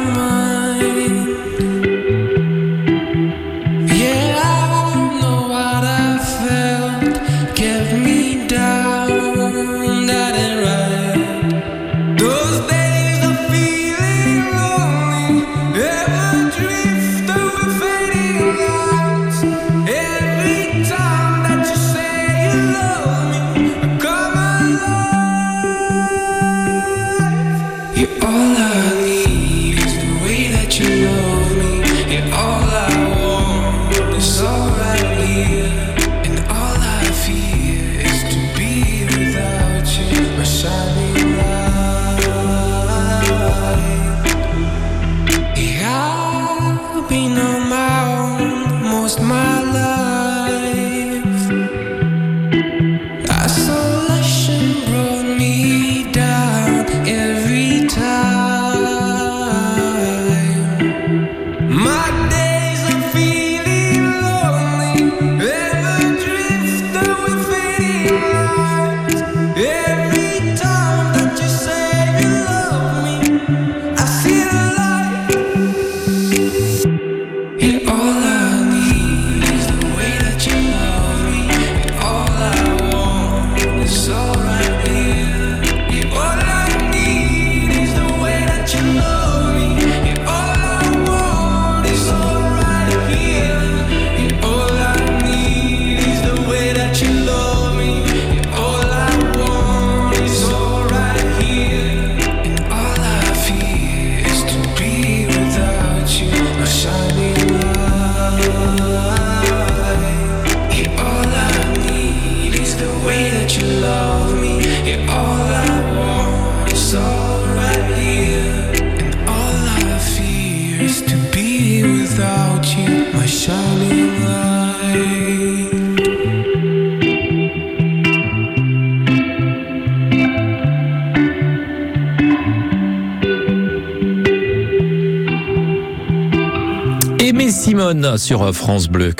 [137.72, 139.14] Simone sur France Bleu.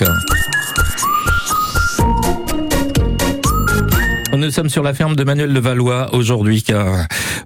[4.36, 6.62] Nous sommes sur la ferme de Manuel Levallois aujourd'hui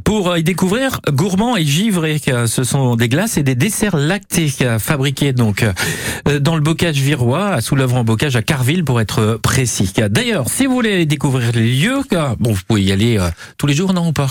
[0.07, 2.21] pour y découvrir gourmand et givré.
[2.21, 5.65] car Ce sont des glaces et des desserts lactés car fabriqués donc
[6.29, 9.93] euh, dans le bocage virois à Soulèvre en bocage à Carville pour être précis.
[10.09, 12.03] D'ailleurs, si vous voulez découvrir les lieux,
[12.39, 13.29] bon, vous pouvez y aller euh,
[13.59, 14.29] tous les jours, non ou pas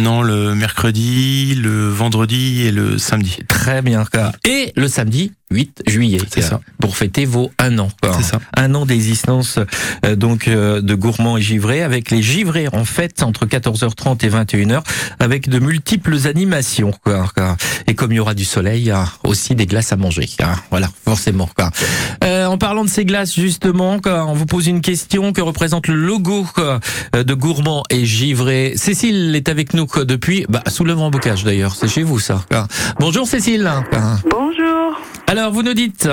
[0.00, 3.36] Non, le mercredi, le vendredi et le samedi.
[3.48, 4.04] Très bien.
[4.48, 6.60] Et le samedi 8 juillet, C'est ça.
[6.80, 7.88] pour fêter vos un an.
[8.16, 8.40] C'est ça.
[8.56, 9.58] Un an d'existence
[10.06, 14.30] euh, donc euh, de gourmands et givrés avec les givrés en fête entre 14h30 et
[14.30, 14.82] 21h
[15.20, 16.92] avec de multiples animations.
[17.04, 17.56] Quoi, quoi.
[17.86, 20.28] Et comme il y aura du soleil, il y a aussi des glaces à manger.
[20.38, 20.48] quoi.
[20.70, 21.48] Voilà, forcément.
[21.56, 21.70] Quoi.
[22.24, 25.88] Euh, en parlant de ces glaces, justement, quoi, on vous pose une question que représente
[25.88, 26.80] le logo quoi,
[27.16, 28.74] euh, de gourmand et givré?
[28.76, 31.74] Cécile est avec nous quoi, depuis bah, sous le vent bocage d'ailleurs.
[31.74, 32.44] C'est chez vous ça.
[32.50, 32.66] quoi.
[32.98, 33.70] Bonjour Cécile.
[33.90, 34.00] quoi.
[34.30, 35.00] Bonjour.
[35.26, 36.08] Alors, vous nous dites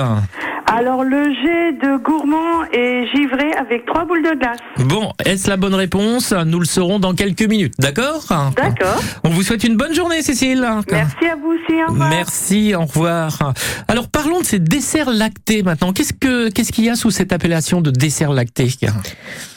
[0.72, 4.60] Alors, le jet de gourmand est givré avec trois boules de glace.
[4.78, 8.24] Bon, est-ce la bonne réponse Nous le saurons dans quelques minutes, d'accord
[8.56, 9.02] D'accord.
[9.24, 10.64] On vous souhaite une bonne journée, Cécile.
[10.92, 11.82] Merci à vous aussi.
[11.88, 12.08] Au revoir.
[12.08, 13.52] Merci, au revoir.
[13.88, 15.92] Alors parlons de ces desserts lactés maintenant.
[15.92, 18.68] Qu'est-ce que qu'est-ce qu'il y a sous cette appellation de dessert lacté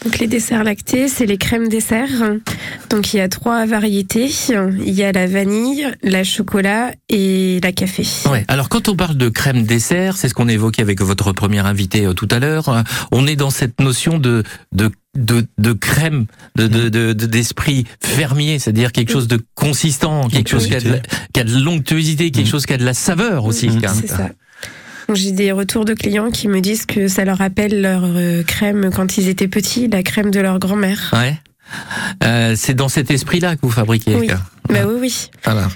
[0.03, 2.23] Donc les desserts lactés, c'est les crèmes desserts.
[2.89, 4.31] Donc il y a trois variétés.
[4.49, 8.03] Il y a la vanille, la chocolat et la café.
[8.31, 8.45] Ouais.
[8.47, 12.05] Alors quand on parle de crème dessert, c'est ce qu'on évoquait avec votre premier invité
[12.05, 12.69] euh, tout à l'heure.
[12.69, 12.81] euh,
[13.11, 16.25] On est dans cette notion de de de, de crème,
[16.55, 20.79] de de- de- de- d'esprit fermier, c'est-à-dire quelque chose de consistant, quelque chose qui a
[20.79, 20.99] de, la-
[21.33, 23.69] qui a de l'onctuosité, quelque chose qui a de la saveur aussi.
[23.69, 23.93] Hein.
[23.93, 24.29] c'est ça.
[25.13, 28.89] J'ai des retours de clients qui me disent que ça leur rappelle leur euh, crème
[28.95, 31.11] quand ils étaient petits, la crème de leur grand-mère.
[31.13, 31.37] Ouais.
[32.23, 34.15] Euh, c'est dans cet esprit-là que vous fabriquez.
[34.15, 34.27] Oui.
[34.69, 35.29] Bah oui, oui.
[35.43, 35.67] Voilà.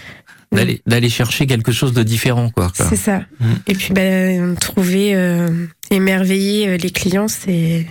[0.52, 2.72] D'aller d'aller chercher quelque chose de différent, quoi.
[2.74, 3.22] C'est ça.
[3.68, 7.86] Et puis, bah, trouver, euh, émerveiller euh, les clients, c'est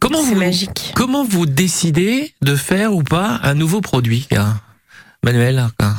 [0.00, 0.92] Comment vous, magique.
[0.94, 4.60] Comment vous décidez de faire ou pas un nouveau produit, quoi
[5.24, 5.94] Manuel quoi?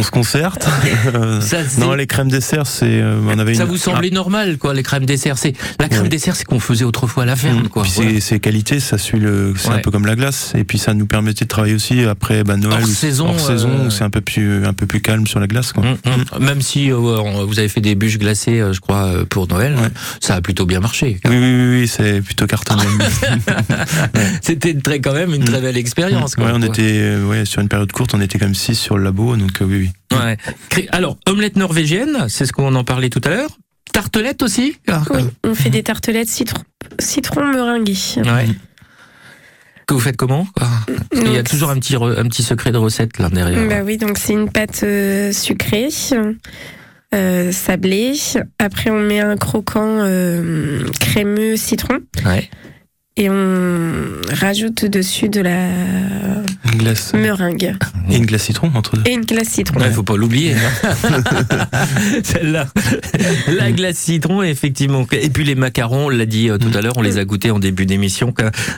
[0.00, 0.66] On se concerte.
[1.42, 2.86] Ça, non, les crèmes dessert, c'est.
[2.86, 6.04] euh, on avait Ça une- vous semblait normal, quoi, les crèmes dessert C'est la crème
[6.04, 6.08] Ouais.
[6.08, 7.82] dessert, c'est qu'on faisait autrefois à la ferme, quoi.
[7.82, 8.10] Puis Voilà.
[8.20, 10.52] c'est- qualité, ça suit le, c'est un peu comme la glace.
[10.56, 13.68] Et puis ça nous permettait de travailler aussi après bah, Noël, Hors saison, hors saison,
[13.68, 15.72] euh, où c'est un peu plus, un peu plus calme sur la glace.
[15.74, 15.84] Quoi.
[15.84, 15.98] Mm,
[16.38, 16.44] mm.
[16.46, 19.76] Même si euh, vous avez fait des bûches glacées, je crois, pour Noël,
[20.20, 21.20] ça a plutôt bien marché.
[21.26, 22.84] Oui, oui, oui, oui, c'est plutôt cartonné.
[24.42, 26.34] C'était très, quand même une très belle expérience.
[26.36, 26.52] quoi.
[26.54, 29.04] on était, euh, ouais, sur une période courte, on était quand même 6 sur le
[29.04, 30.36] labo, donc euh, oui, Ouais.
[30.92, 33.58] Alors, omelette norvégienne, c'est ce qu'on en parlait tout à l'heure.
[33.92, 36.62] Tartelette aussi Ah, Oui, on fait des tartelettes citron,
[36.98, 37.94] citron meringué.
[38.18, 38.46] Ouais.
[39.86, 40.86] Que vous faites comment Parce
[41.24, 43.68] qu'il y a toujours un petit, re- un petit secret de recette là derrière.
[43.68, 45.88] Bah oui, donc c'est une pâte euh, sucrée,
[47.14, 48.14] euh, sablée.
[48.60, 52.48] Après, on met un croquant euh, crémeux citron Ouais.
[53.20, 55.68] Et on rajoute dessus de la
[56.72, 57.12] Une glace.
[57.12, 57.76] meringue
[58.10, 59.02] Et une glace citron entre deux.
[59.10, 59.78] et une glace citron.
[59.84, 60.54] Il faut pas l'oublier.
[60.54, 61.20] hein.
[62.24, 62.66] Celle-là.
[63.48, 65.04] La glace citron, effectivement.
[65.12, 67.50] Et puis les macarons, on l'a dit euh, tout à l'heure, on les a goûtés
[67.50, 68.32] en début d'émission.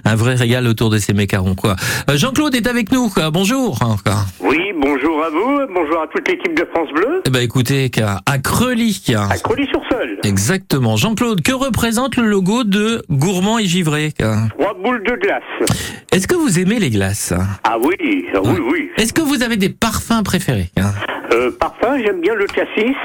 [0.05, 1.55] Un vrai régal autour de ces macarons.
[1.55, 1.77] quoi.
[2.11, 3.09] Euh, Jean-Claude est avec nous.
[3.11, 3.31] quoi.
[3.31, 3.79] Bonjour.
[3.79, 4.27] quoi.
[4.41, 7.23] Oui, bonjour à vous, bonjour à toute l'équipe de France Bleu.
[7.27, 7.91] Eh ben écoutez,
[8.27, 9.01] à Creully.
[9.07, 9.29] quoi.
[9.31, 10.19] À Crolly-sur-Seul.
[10.25, 10.97] Exactement.
[10.97, 15.43] Jean-Claude, que représente le logo de Gourmand et Givré quoi Trois boules de glace.
[16.13, 17.33] Est-ce que vous aimez les glaces
[17.65, 18.91] Ah oui, ah oui, oui.
[18.97, 20.93] Est-ce que vous avez des parfums préférés hein?
[21.33, 22.97] Euh, parfum, j'aime bien le cassis,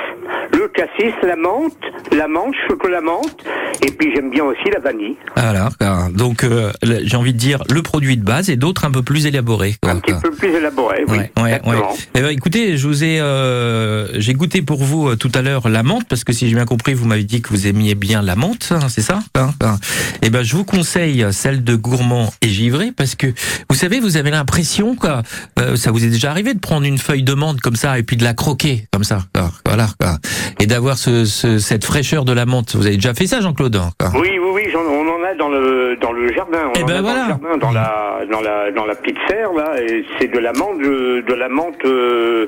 [0.52, 1.74] le cassis, la menthe,
[2.12, 3.38] la menthe, chocolat menthe,
[3.86, 5.16] et puis j'aime bien aussi la vanille.
[5.36, 5.70] Voilà.
[5.80, 6.10] quoi.
[6.14, 9.26] Donc euh, j'ai envie de dire le produit de base et d'autres un peu plus
[9.28, 9.76] élaborés.
[9.82, 11.18] quoi, Un petit peu plus élaboré, oui.
[11.18, 11.80] Ouais, ouais, ouais.
[12.16, 15.70] Eh ben, écoutez, je vous ai, euh, j'ai goûté pour vous euh, tout à l'heure
[15.70, 18.22] la menthe parce que si j'ai bien compris, vous m'avez dit que vous aimiez bien
[18.22, 19.78] la menthe, hein, c'est ça hein, hein.
[20.22, 23.28] Eh ben, je vous conseille celle de gourmand et givré parce que
[23.70, 25.22] vous savez, vous avez l'impression quoi,
[25.60, 28.04] euh, ça vous est déjà arrivé de prendre une feuille de menthe comme ça et
[28.04, 30.18] puis de la croquer comme ça, quoi, voilà, quoi,
[30.60, 32.76] et d'avoir ce, ce- cette fraîcheur de la menthe.
[32.76, 35.96] Vous avez déjà fait ça, Jean-Claude hein, Oui, oui, oui, on en a dans le
[36.02, 36.60] dans le jardin.
[36.70, 37.20] On Eh en ben a voilà.
[37.20, 39.72] dans le jardin, dans la dans la dans la petite serre là,
[40.20, 42.48] c'est de la menthe de, la menthe euh,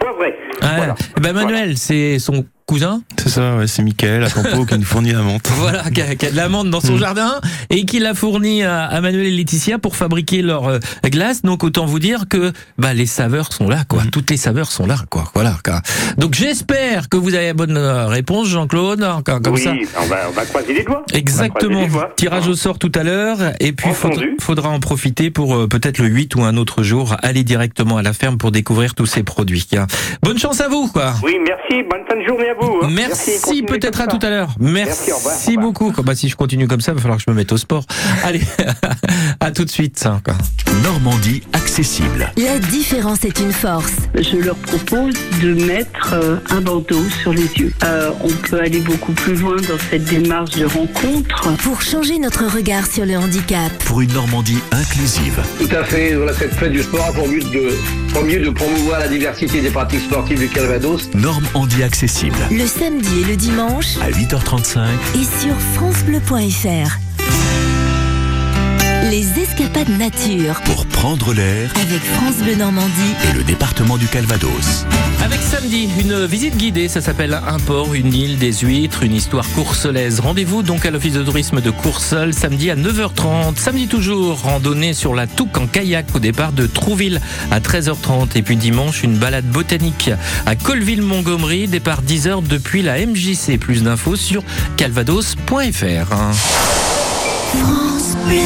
[0.00, 0.34] poivrée.
[0.62, 0.94] Ouais.
[1.16, 4.84] Eh ben, Manuel, c'est son cousin C'est ça, ouais, c'est Michael à Campo qui nous
[4.84, 5.48] fournit la menthe.
[5.56, 7.40] Voilà, qui a, qui a de l'amande dans son jardin
[7.70, 11.42] et qui l'a fourni à, à Manuel et Laetitia pour fabriquer leur euh, glace.
[11.42, 14.02] Donc autant vous dire que bah les saveurs sont là, quoi.
[14.10, 15.30] Toutes les saveurs sont là, quoi.
[15.34, 15.54] Voilà.
[15.64, 15.80] quoi.
[16.18, 19.04] Donc j'espère que vous avez la bonne euh, réponse, Jean-Claude.
[19.24, 19.72] Comme comme oui, ça.
[20.00, 21.04] on va on va croiser les doigts.
[21.12, 21.82] Exactement.
[21.82, 21.88] les.
[22.16, 25.98] Tirage au sort tout à l'heure et puis faudra, faudra en profiter pour euh, peut-être
[25.98, 29.22] le 8 ou un autre jour aller directement à la ferme pour découvrir tous ces
[29.22, 29.68] produits.
[30.22, 31.14] Bonne chance à vous quoi.
[31.22, 31.82] Oui, merci.
[31.88, 32.55] Bonne fin de journée à vous.
[32.60, 32.88] Hein.
[32.90, 34.54] Merci, peut-être à tout à l'heure.
[34.58, 35.58] Merci, Merci, au revoir, au revoir.
[35.66, 36.02] beaucoup.
[36.02, 37.84] Bah, si je continue comme ça, il va falloir que je me mette au sport.
[38.24, 38.40] Allez,
[39.40, 40.06] à tout de suite.
[40.82, 42.30] Normandie accessible.
[42.36, 43.92] La différence est une force.
[44.14, 47.72] Je leur propose de mettre euh, un bandeau sur les yeux.
[47.84, 51.56] Euh, on peut aller beaucoup plus loin dans cette démarche de rencontre.
[51.58, 53.72] Pour changer notre regard sur le handicap.
[53.84, 55.40] Pour une Normandie inclusive.
[55.58, 56.14] Tout à fait.
[56.14, 57.68] Voilà, cette fête du sport a pour but de,
[58.12, 61.08] premier, de promouvoir la diversité des pratiques sportives du Calvados.
[61.14, 62.36] Normandie accessible.
[62.50, 63.96] Le samedi et le dimanche.
[64.00, 64.86] À 8h35.
[65.16, 67.05] Et sur FranceBleu.fr.
[69.10, 70.60] Les escapades nature.
[70.64, 71.72] Pour prendre l'air.
[71.80, 73.14] Avec France Bleu Normandie.
[73.30, 74.84] Et le département du Calvados.
[75.22, 79.48] Avec samedi, une visite guidée, ça s'appelle Un port, une île, des huîtres, une histoire
[79.50, 80.18] courselaise.
[80.18, 83.56] Rendez-vous donc à l'office de tourisme de Courseul, samedi à 9h30.
[83.56, 87.20] Samedi toujours, randonnée sur la Touque en kayak au départ de Trouville
[87.52, 88.36] à 13h30.
[88.36, 90.10] Et puis dimanche, une balade botanique
[90.46, 93.56] à Colville-Montgomery, départ 10h depuis la MJC.
[93.58, 94.42] Plus d'infos sur
[94.76, 96.12] calvados.fr.
[98.28, 98.40] Les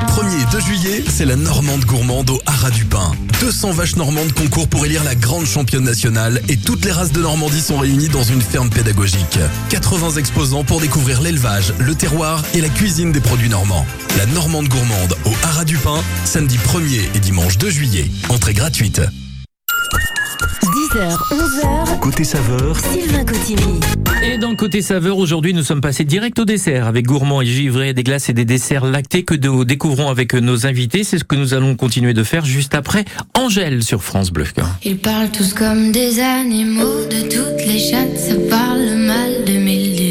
[0.00, 3.12] 1er et 2 juillet, c'est la Normande gourmande au Haras du Pin.
[3.40, 7.20] 200 vaches normandes concourent pour élire la grande championne nationale et toutes les races de
[7.20, 9.38] Normandie sont réunies dans une ferme pédagogique.
[9.70, 13.86] 80 exposants pour découvrir l'élevage, le terroir et la cuisine des produits normands.
[14.18, 18.10] La Normande gourmande au Haras du Pin, samedi 1er et dimanche 2 juillet.
[18.28, 19.00] Entrée gratuite.
[20.96, 22.00] 10h, 11h.
[22.00, 22.74] Côté saveur.
[22.80, 23.80] Sylvain Cotigny.
[24.22, 27.46] Et dans le côté saveur, aujourd'hui, nous sommes passés direct au dessert avec gourmand et
[27.46, 31.04] givré, des glaces et des desserts lactés que nous découvrons avec nos invités.
[31.04, 34.46] C'est ce que nous allons continuer de faire juste après Angèle sur France Bleu.
[34.84, 39.44] Ils parlent tous comme des animaux, de toutes les chattes, ça parle mal.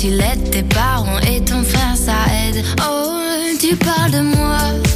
[0.00, 0.50] si laide.
[0.50, 2.14] Tes parents et ton frère, ça
[2.46, 2.64] aide.
[2.80, 3.20] Oh,
[3.60, 4.89] tu parles de moi.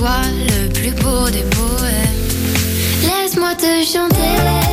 [0.00, 2.20] Toi, le plus beau des poèmes.
[3.02, 4.69] Laisse-moi te chanter.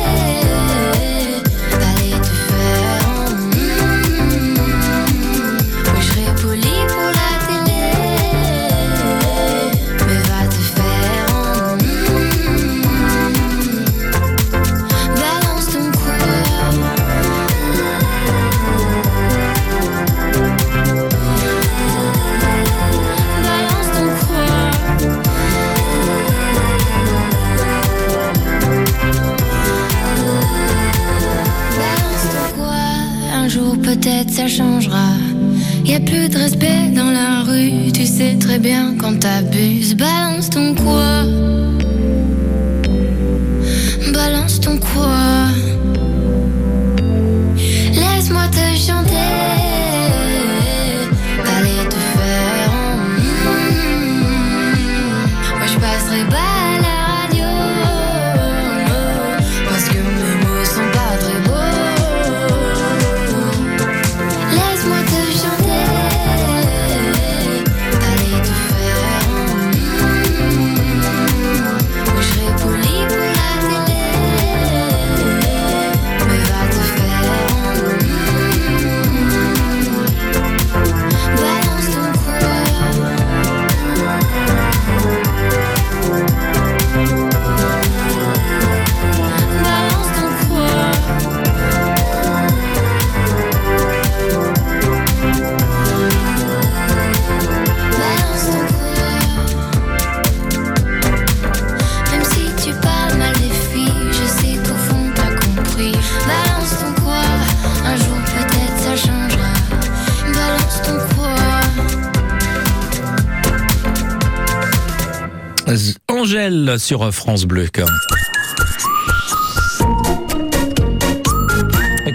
[116.88, 117.68] Sur France Bleu.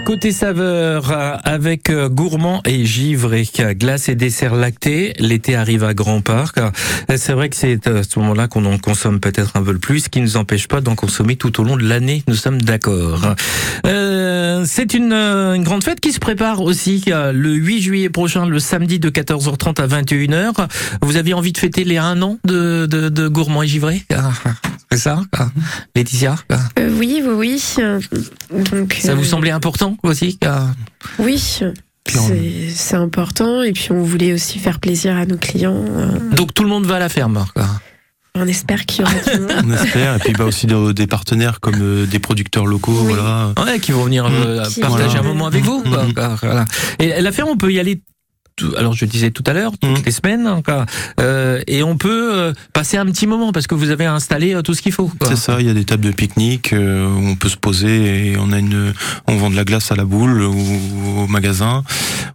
[0.04, 5.94] Côté saveur, euh, avec euh, gourmand et givré, glace et dessert lacté, l'été arrive à
[5.94, 6.44] grands pas.
[6.58, 6.70] Euh,
[7.16, 10.00] C'est vrai que c'est à ce moment-là qu'on en consomme peut-être un peu le plus,
[10.00, 12.60] ce qui ne nous empêche pas d'en consommer tout au long de l'année, nous sommes
[12.60, 13.34] d'accord.
[13.86, 18.10] Euh, c'est une, euh, une grande fête qui se prépare aussi euh, le 8 juillet
[18.10, 20.68] prochain, le samedi de 14h30 à 21h.
[21.00, 24.02] Vous aviez envie de fêter les un an de, de, de gourmand et givré?
[24.14, 24.30] Ah,
[24.92, 25.22] C'est ça.
[25.96, 26.36] Laetitia?
[26.78, 27.62] Euh, oui, oui, oui.
[27.78, 28.00] Euh,
[28.52, 29.93] Donc, Ça euh, vous semblait important?
[30.02, 30.68] Aussi ah.
[31.18, 33.62] Oui, c'est important.
[33.62, 35.84] Et puis, on voulait aussi faire plaisir à nos clients.
[36.36, 37.44] Donc tout le monde va à la ferme.
[37.54, 37.66] quoi.
[38.36, 39.52] On espère qu'il y aura du monde.
[39.64, 40.16] On espère.
[40.16, 42.92] Et puis bah, aussi des, des partenaires comme euh, des producteurs locaux.
[42.92, 43.52] Voilà.
[43.64, 45.82] Ouais, qui vont venir euh, Qui partager vont- un moment avec vous.
[45.82, 46.02] quoi.
[46.04, 46.36] Mhm.
[46.42, 46.64] Voilà.
[46.98, 48.02] Et la ferme, on peut y aller.
[48.56, 50.86] Tout- Alors je disais tout à l'heure, toutes les semaines, hein, quoi.
[51.20, 54.62] Euh, et on peut euh, passer un petit moment parce que vous avez installé euh,
[54.62, 55.08] tout ce qu'il faut.
[55.18, 55.28] quoi.
[55.28, 58.32] C'est ça, il y a des tables de pique-nique euh, où on peut se poser
[58.32, 58.92] et on a une,
[59.26, 61.82] on vend de la glace à la boule ou au magasin.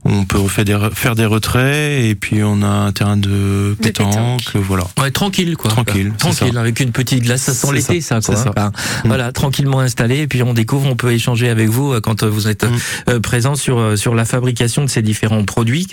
[0.06, 3.76] On peut faire des, re- faire des retraits et puis on a un terrain de
[3.82, 4.86] pétanque, voilà.
[5.00, 5.72] Ouais, tranquille quoi.
[5.72, 6.60] Tranquille, Tranquille, ça.
[6.60, 8.44] avec une petite glace, ça sent l'été ça, ça, quoi.
[8.44, 8.50] ça.
[8.52, 8.72] Enfin,
[9.06, 12.48] Voilà, tranquillement installé et puis on découvre, on peut échanger avec vous euh, quand vous
[12.48, 12.66] êtes
[13.10, 15.88] euh, présent sur euh, sur la fabrication de ces différents produits.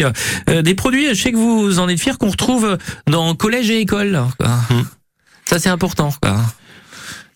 [0.49, 3.81] Euh, des produits, je sais que vous en êtes fiers qu'on retrouve dans collège et
[3.81, 4.21] école.
[4.39, 4.49] quoi.
[5.45, 6.13] Ça c'est important.
[6.23, 6.37] Quoi.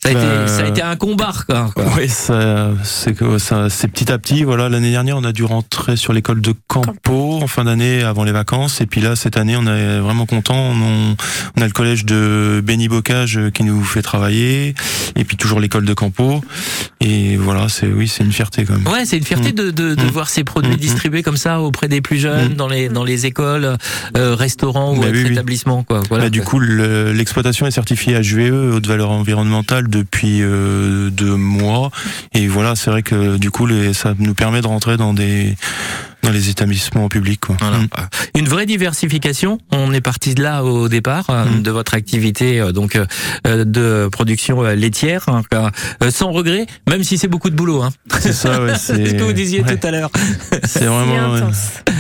[0.03, 1.31] Ça a, été, ça a été un combat.
[1.47, 1.85] Quoi, quoi.
[1.99, 4.45] Oui, c'est que ça, c'est petit à petit.
[4.45, 8.25] Voilà, l'année dernière, on a dû rentrer sur l'école de Campo en fin d'année avant
[8.25, 8.81] les vacances.
[8.81, 10.57] Et puis là, cette année, on est vraiment content.
[10.57, 11.17] On,
[11.59, 14.75] on a le collège de Béni Bocage qui nous fait travailler.
[15.17, 16.43] Et puis toujours l'école de Campo.
[17.01, 18.89] Et voilà, c'est, oui, c'est une fierté quand même.
[18.89, 22.01] Ouais, c'est une fierté de, de, de voir ces produits distribués comme ça auprès des
[22.01, 23.77] plus jeunes, dans les dans les écoles,
[24.17, 25.83] euh, restaurants ou Bah oui, établissements.
[25.83, 26.01] Quoi.
[26.09, 26.25] Voilà.
[26.25, 31.91] Bah, du coup, le- l'exploitation est certifiée HVE, haute valeur environnementale, depuis euh, deux mois.
[32.33, 35.57] Et voilà, c'est vrai que du coup, les, ça nous permet de rentrer dans des
[36.23, 37.41] dans les établissements publics.
[37.41, 37.57] Quoi.
[37.61, 37.79] Voilà.
[37.79, 37.89] Mm.
[38.39, 39.59] Une vraie diversification.
[39.73, 41.63] On est parti de là au départ euh, Mm.
[41.63, 42.97] de votre activité euh, donc
[43.47, 47.83] euh, de production euh, laitière, euh, sans regret, même si c'est beaucoup de boulot.
[47.83, 47.91] Hein.
[48.21, 49.77] C'est ça, ouais, c'est ce que vous disiez ouais.
[49.77, 50.11] tout à l'heure.
[50.65, 51.41] C'est vraiment, ouais.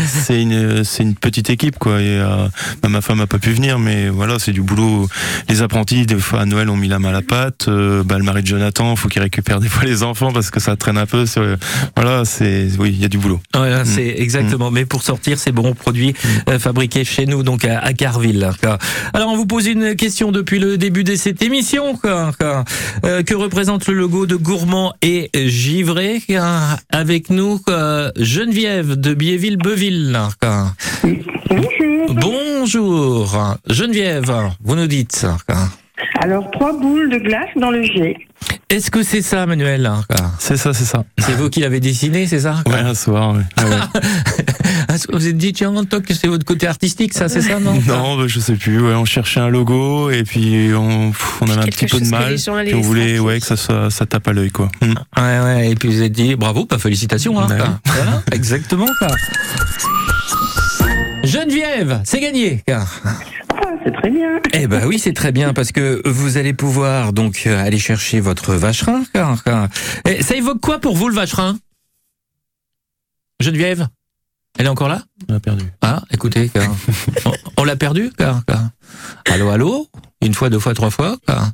[0.07, 2.01] c'est une, c'est une petite équipe quoi.
[2.01, 2.47] Et euh,
[2.83, 5.09] bah, ma femme a pas pu venir, mais voilà, c'est du boulot.
[5.49, 7.67] Les apprentis, des fois à Noël, ont mis la main à la pâte.
[7.69, 10.61] Euh, bah, le mari de Jonathan, faut qu'il récupère des fois les enfants parce que
[10.61, 11.27] ça traîne un peu.
[11.27, 11.43] Sur,
[11.97, 13.41] voilà, c'est, oui, il y a du boulot.
[13.57, 13.85] Ouais, Mm.
[13.85, 14.71] c'est exactement.
[14.71, 16.15] Mais pour sortir ces bons produits
[16.49, 18.51] euh, fabriqués chez nous, donc à, à Carville.
[18.63, 18.79] quoi.
[19.15, 21.97] Alors, on vous pose une question depuis le début de cette émission.
[21.97, 22.65] quoi, quoi.
[23.05, 26.59] Euh, que représente le logo de Gourmand et Givré quoi,
[26.91, 30.19] Avec nous, quoi, Geneviève de Biéville-Beuville.
[30.41, 30.73] quoi.
[32.09, 33.57] Bonjour.
[33.69, 34.33] Geneviève,
[34.63, 35.27] vous nous dites.
[36.23, 38.17] Alors, trois boules de glace dans le jet.
[38.69, 39.91] Est-ce que c'est ça, Manuel
[40.39, 41.05] C'est ça, c'est ça.
[41.19, 43.35] C'est vous qui l'avez dessiné, c'est ça Ouais, un soir.
[43.35, 43.43] ouais.
[43.57, 44.97] Ah ouais.
[45.07, 48.17] Que Vous êtes dit, tiens, toc, c'est votre côté artistique, ça, c'est ça, non Non,
[48.17, 48.81] bah, je sais plus.
[48.81, 52.07] Ouais, on cherchait un logo et puis on, pff, on avait un petit peu de
[52.07, 52.35] mal.
[52.65, 54.69] Puis on voulait, ouais, que ça, soit- ça tape à l'œil, quoi.
[54.83, 54.95] Mm.
[55.21, 57.47] Ouais, ouais, et puis vous êtes dit, bravo, pas félicitations, hein.
[57.49, 57.81] Bah quoi.
[57.87, 59.09] Voilà, exactement, quoi.
[61.25, 62.63] Geneviève, c'est gagné.
[63.85, 64.41] C'est très bien.
[64.53, 68.21] Eh ben oui, c'est très bien parce que vous allez pouvoir donc euh, aller chercher
[68.21, 69.03] votre vacherin.
[70.09, 71.59] Et ça évoque quoi pour vous le vacherin?
[73.41, 73.89] Geneviève
[74.59, 75.03] Elle est encore là?
[75.29, 75.65] On a perdu.
[75.81, 76.51] Ah, écoutez,
[77.25, 78.11] on, on l'a perdu?
[78.17, 78.71] Quoi, quoi.
[79.27, 79.89] Allô, allô?
[80.23, 81.49] Une fois, deux fois, trois fois quoi.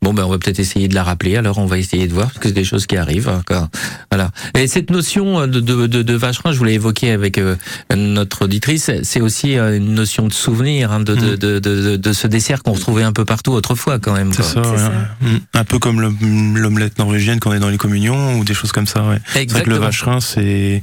[0.00, 1.36] Bon, ben on va peut-être essayer de la rappeler.
[1.36, 3.28] Alors, on va essayer de voir parce que c'est des choses qui arrivent.
[3.28, 3.68] hein, quoi.
[4.10, 4.30] Voilà.
[4.56, 7.56] Et cette notion de, de, de, de vacherin, je voulais évoquer avec euh,
[7.96, 12.12] notre auditrice, c'est aussi euh, une notion de souvenir hein, de, de, de, de, de
[12.12, 14.32] ce dessert qu'on retrouvait un peu partout autrefois quand même.
[14.32, 14.62] C'est quoi.
[14.64, 14.70] ça,
[15.22, 15.28] ouais.
[15.32, 15.38] Mm.
[15.54, 18.86] Un peu comme l'om- l'omelette norvégienne qu'on est dans les communions ou des choses comme
[18.86, 19.18] ça, ouais.
[19.32, 20.82] C'est vrai que le vacherin, c'est,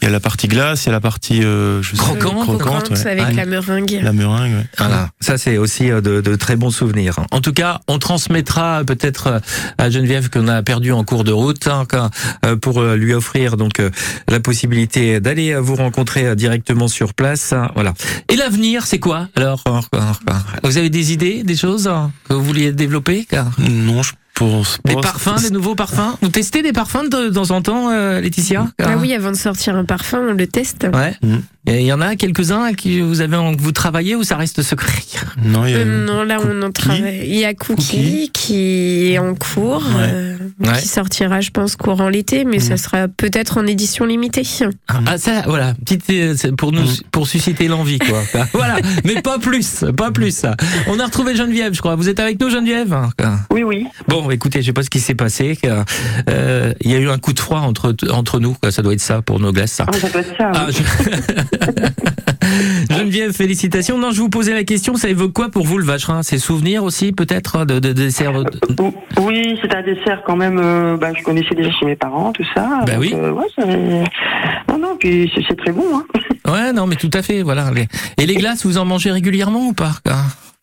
[0.00, 2.42] il y a la partie glace, il y a la partie, euh, je sais- Croquante.
[2.42, 3.06] croquante, ouais.
[3.06, 3.98] avec la meringue.
[4.02, 4.66] La meringue, ouais.
[4.78, 7.16] Voilà, ça c'est aussi euh, de, de très bons souvenirs.
[7.30, 9.38] En tout cas, on transmettra peut-être euh,
[9.78, 11.86] à Geneviève qu'on a perdu en cours de route hein,
[12.44, 13.82] euh, pour euh, lui offrir donc
[14.28, 17.52] la possibilité d'aller vous rencontrer directement sur place.
[17.52, 17.94] hein, Voilà.
[18.28, 19.62] Et l'avenir, c'est quoi alors?
[20.62, 23.26] Vous avez des idées, des choses euh, que vous vouliez développer
[23.58, 27.50] Non, je pour, Des parfums, des nouveaux parfums Vous testez des parfums de, de temps
[27.50, 30.86] en temps, euh, Laetitia Ah oui, avant de sortir un parfum, on le teste.
[30.94, 31.16] Ouais.
[31.66, 34.62] Et il y en a quelques-uns qui vous avez que vous travaillez ou ça reste
[34.62, 35.02] secret
[35.44, 37.20] Non, il y a Euh, non, là on en travaille.
[37.24, 40.80] Il y a Cookie, qui est en cours, euh, Ouais.
[40.80, 44.42] qui sortira, je pense, courant l'été, mais ça sera peut-être en édition limitée.
[44.88, 48.22] Ah ça, voilà, petite euh, pour nous, pour susciter l'envie, quoi.
[48.54, 50.46] voilà, mais pas plus, pas plus.
[50.86, 51.96] On a retrouvé Geneviève, je crois.
[51.96, 52.96] Vous êtes avec nous, Geneviève?
[53.50, 53.86] Oui, oui.
[54.08, 55.58] Bon, écoutez, je sais pas ce qui s'est passé.
[56.28, 58.56] Euh, Il y a eu un coup de froid entre entre nous.
[58.70, 59.72] Ça doit être ça pour nos glaces.
[59.72, 59.86] Ça.
[59.88, 60.50] Ah, ça peut être ça.
[60.54, 60.82] Ah, je-
[62.94, 63.98] Geneviève, félicitations.
[63.98, 66.22] Non, je vous posais la question, ça évoque quoi pour vous le vacherin?
[66.22, 68.50] C'est souvenirs aussi, peut-être, de, de, de dessert de-
[69.20, 70.58] Oui, c'est un dessert quand même.
[70.58, 72.68] euh, bah, je connaissais déjà chez mes parents, tout ça.
[72.86, 73.12] Bah Donc, oui.
[73.14, 74.04] euh, ouais,
[74.68, 75.84] non, non, puis c'est- très bon.
[75.94, 76.04] Hein.
[76.50, 77.70] Ouais, non, mais tout à fait, voilà.
[78.16, 80.16] Et les glaces, vous en mangez régulièrement ou pas quoi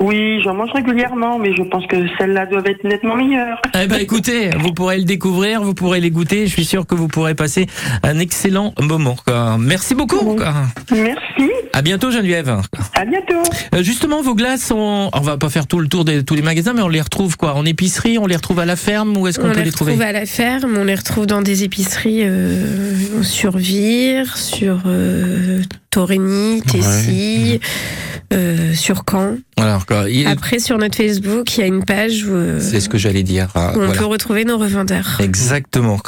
[0.03, 3.61] Oui, j'en mange régulièrement, mais je pense que celles-là doivent être nettement meilleures.
[3.81, 6.47] Eh ben écoutez, vous pourrez le découvrir, vous pourrez les goûter.
[6.47, 7.65] Je suis sûr que vous pourrez passer
[8.03, 9.15] un excellent moment.
[9.25, 9.57] quoi.
[9.57, 10.35] Merci beaucoup.
[10.35, 10.53] quoi.
[10.91, 11.49] Merci.
[11.71, 12.57] À bientôt Geneviève.
[12.93, 13.41] À bientôt.
[13.73, 16.41] Euh, justement, vos glaces, on, on va pas faire tout le tour de tous les
[16.41, 19.27] magasins, mais on les retrouve quoi En épicerie, on les retrouve à la ferme Où
[19.27, 21.41] est-ce qu'on On peut les les trouver retrouve à la ferme, on les retrouve dans
[21.41, 27.61] des épiceries euh, sur Vire, sur euh, Torigny, Tessy,
[28.33, 29.37] euh, sur Caen.
[29.57, 32.79] Alors, quoi, il- Après, sur notre Facebook, il y a une page où, euh, c'est
[32.79, 33.47] ce que j'allais dire.
[33.55, 33.99] ah, où on voilà.
[33.99, 35.17] peut retrouver nos revendeurs.
[35.19, 35.99] Exactement,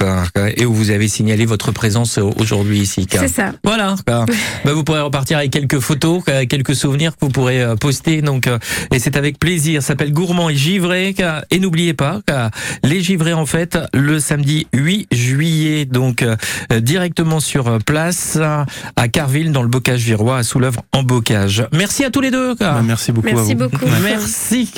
[0.55, 3.07] et où vous avez signalé votre présence euh, aujourd'hui ici.
[3.07, 3.19] quoi.
[3.21, 3.51] C'est ça.
[3.63, 3.95] Voilà.
[4.05, 4.25] quoi.
[4.65, 8.21] Bah, vous pourrez repartir avec quelques photos, quoi, quelques souvenirs que vous pourrez euh, poster.
[8.21, 8.57] Donc, euh,
[8.93, 9.81] et c'est avec plaisir.
[9.81, 11.13] Ça s'appelle Gourmand et Givré.
[11.17, 11.43] quoi.
[11.51, 12.49] Et n'oubliez pas, quoi,
[12.83, 16.35] les Givrés en fait le samedi 8 juillet, donc euh,
[16.79, 18.37] directement sur place
[18.95, 21.65] à Carville dans le Bocage virois à Soulèvre en Bocage.
[21.73, 22.55] Merci à tous les deux.
[22.55, 22.81] quoi.
[22.81, 23.66] Merci beaucoup Merci beaucoup.
[24.03, 24.71] Merci.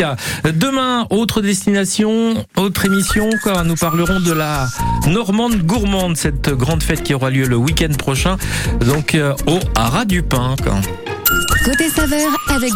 [0.45, 3.29] Demain, autre destination, autre émission.
[3.43, 3.63] quoi.
[3.63, 4.67] Nous parlerons de la
[5.07, 8.37] Normande Gourmande, cette grande fête qui aura lieu le week-end prochain,
[8.85, 10.55] donc euh, au Haras du Pin.
[10.63, 10.75] quoi.
[11.65, 12.67] Côté saveur avec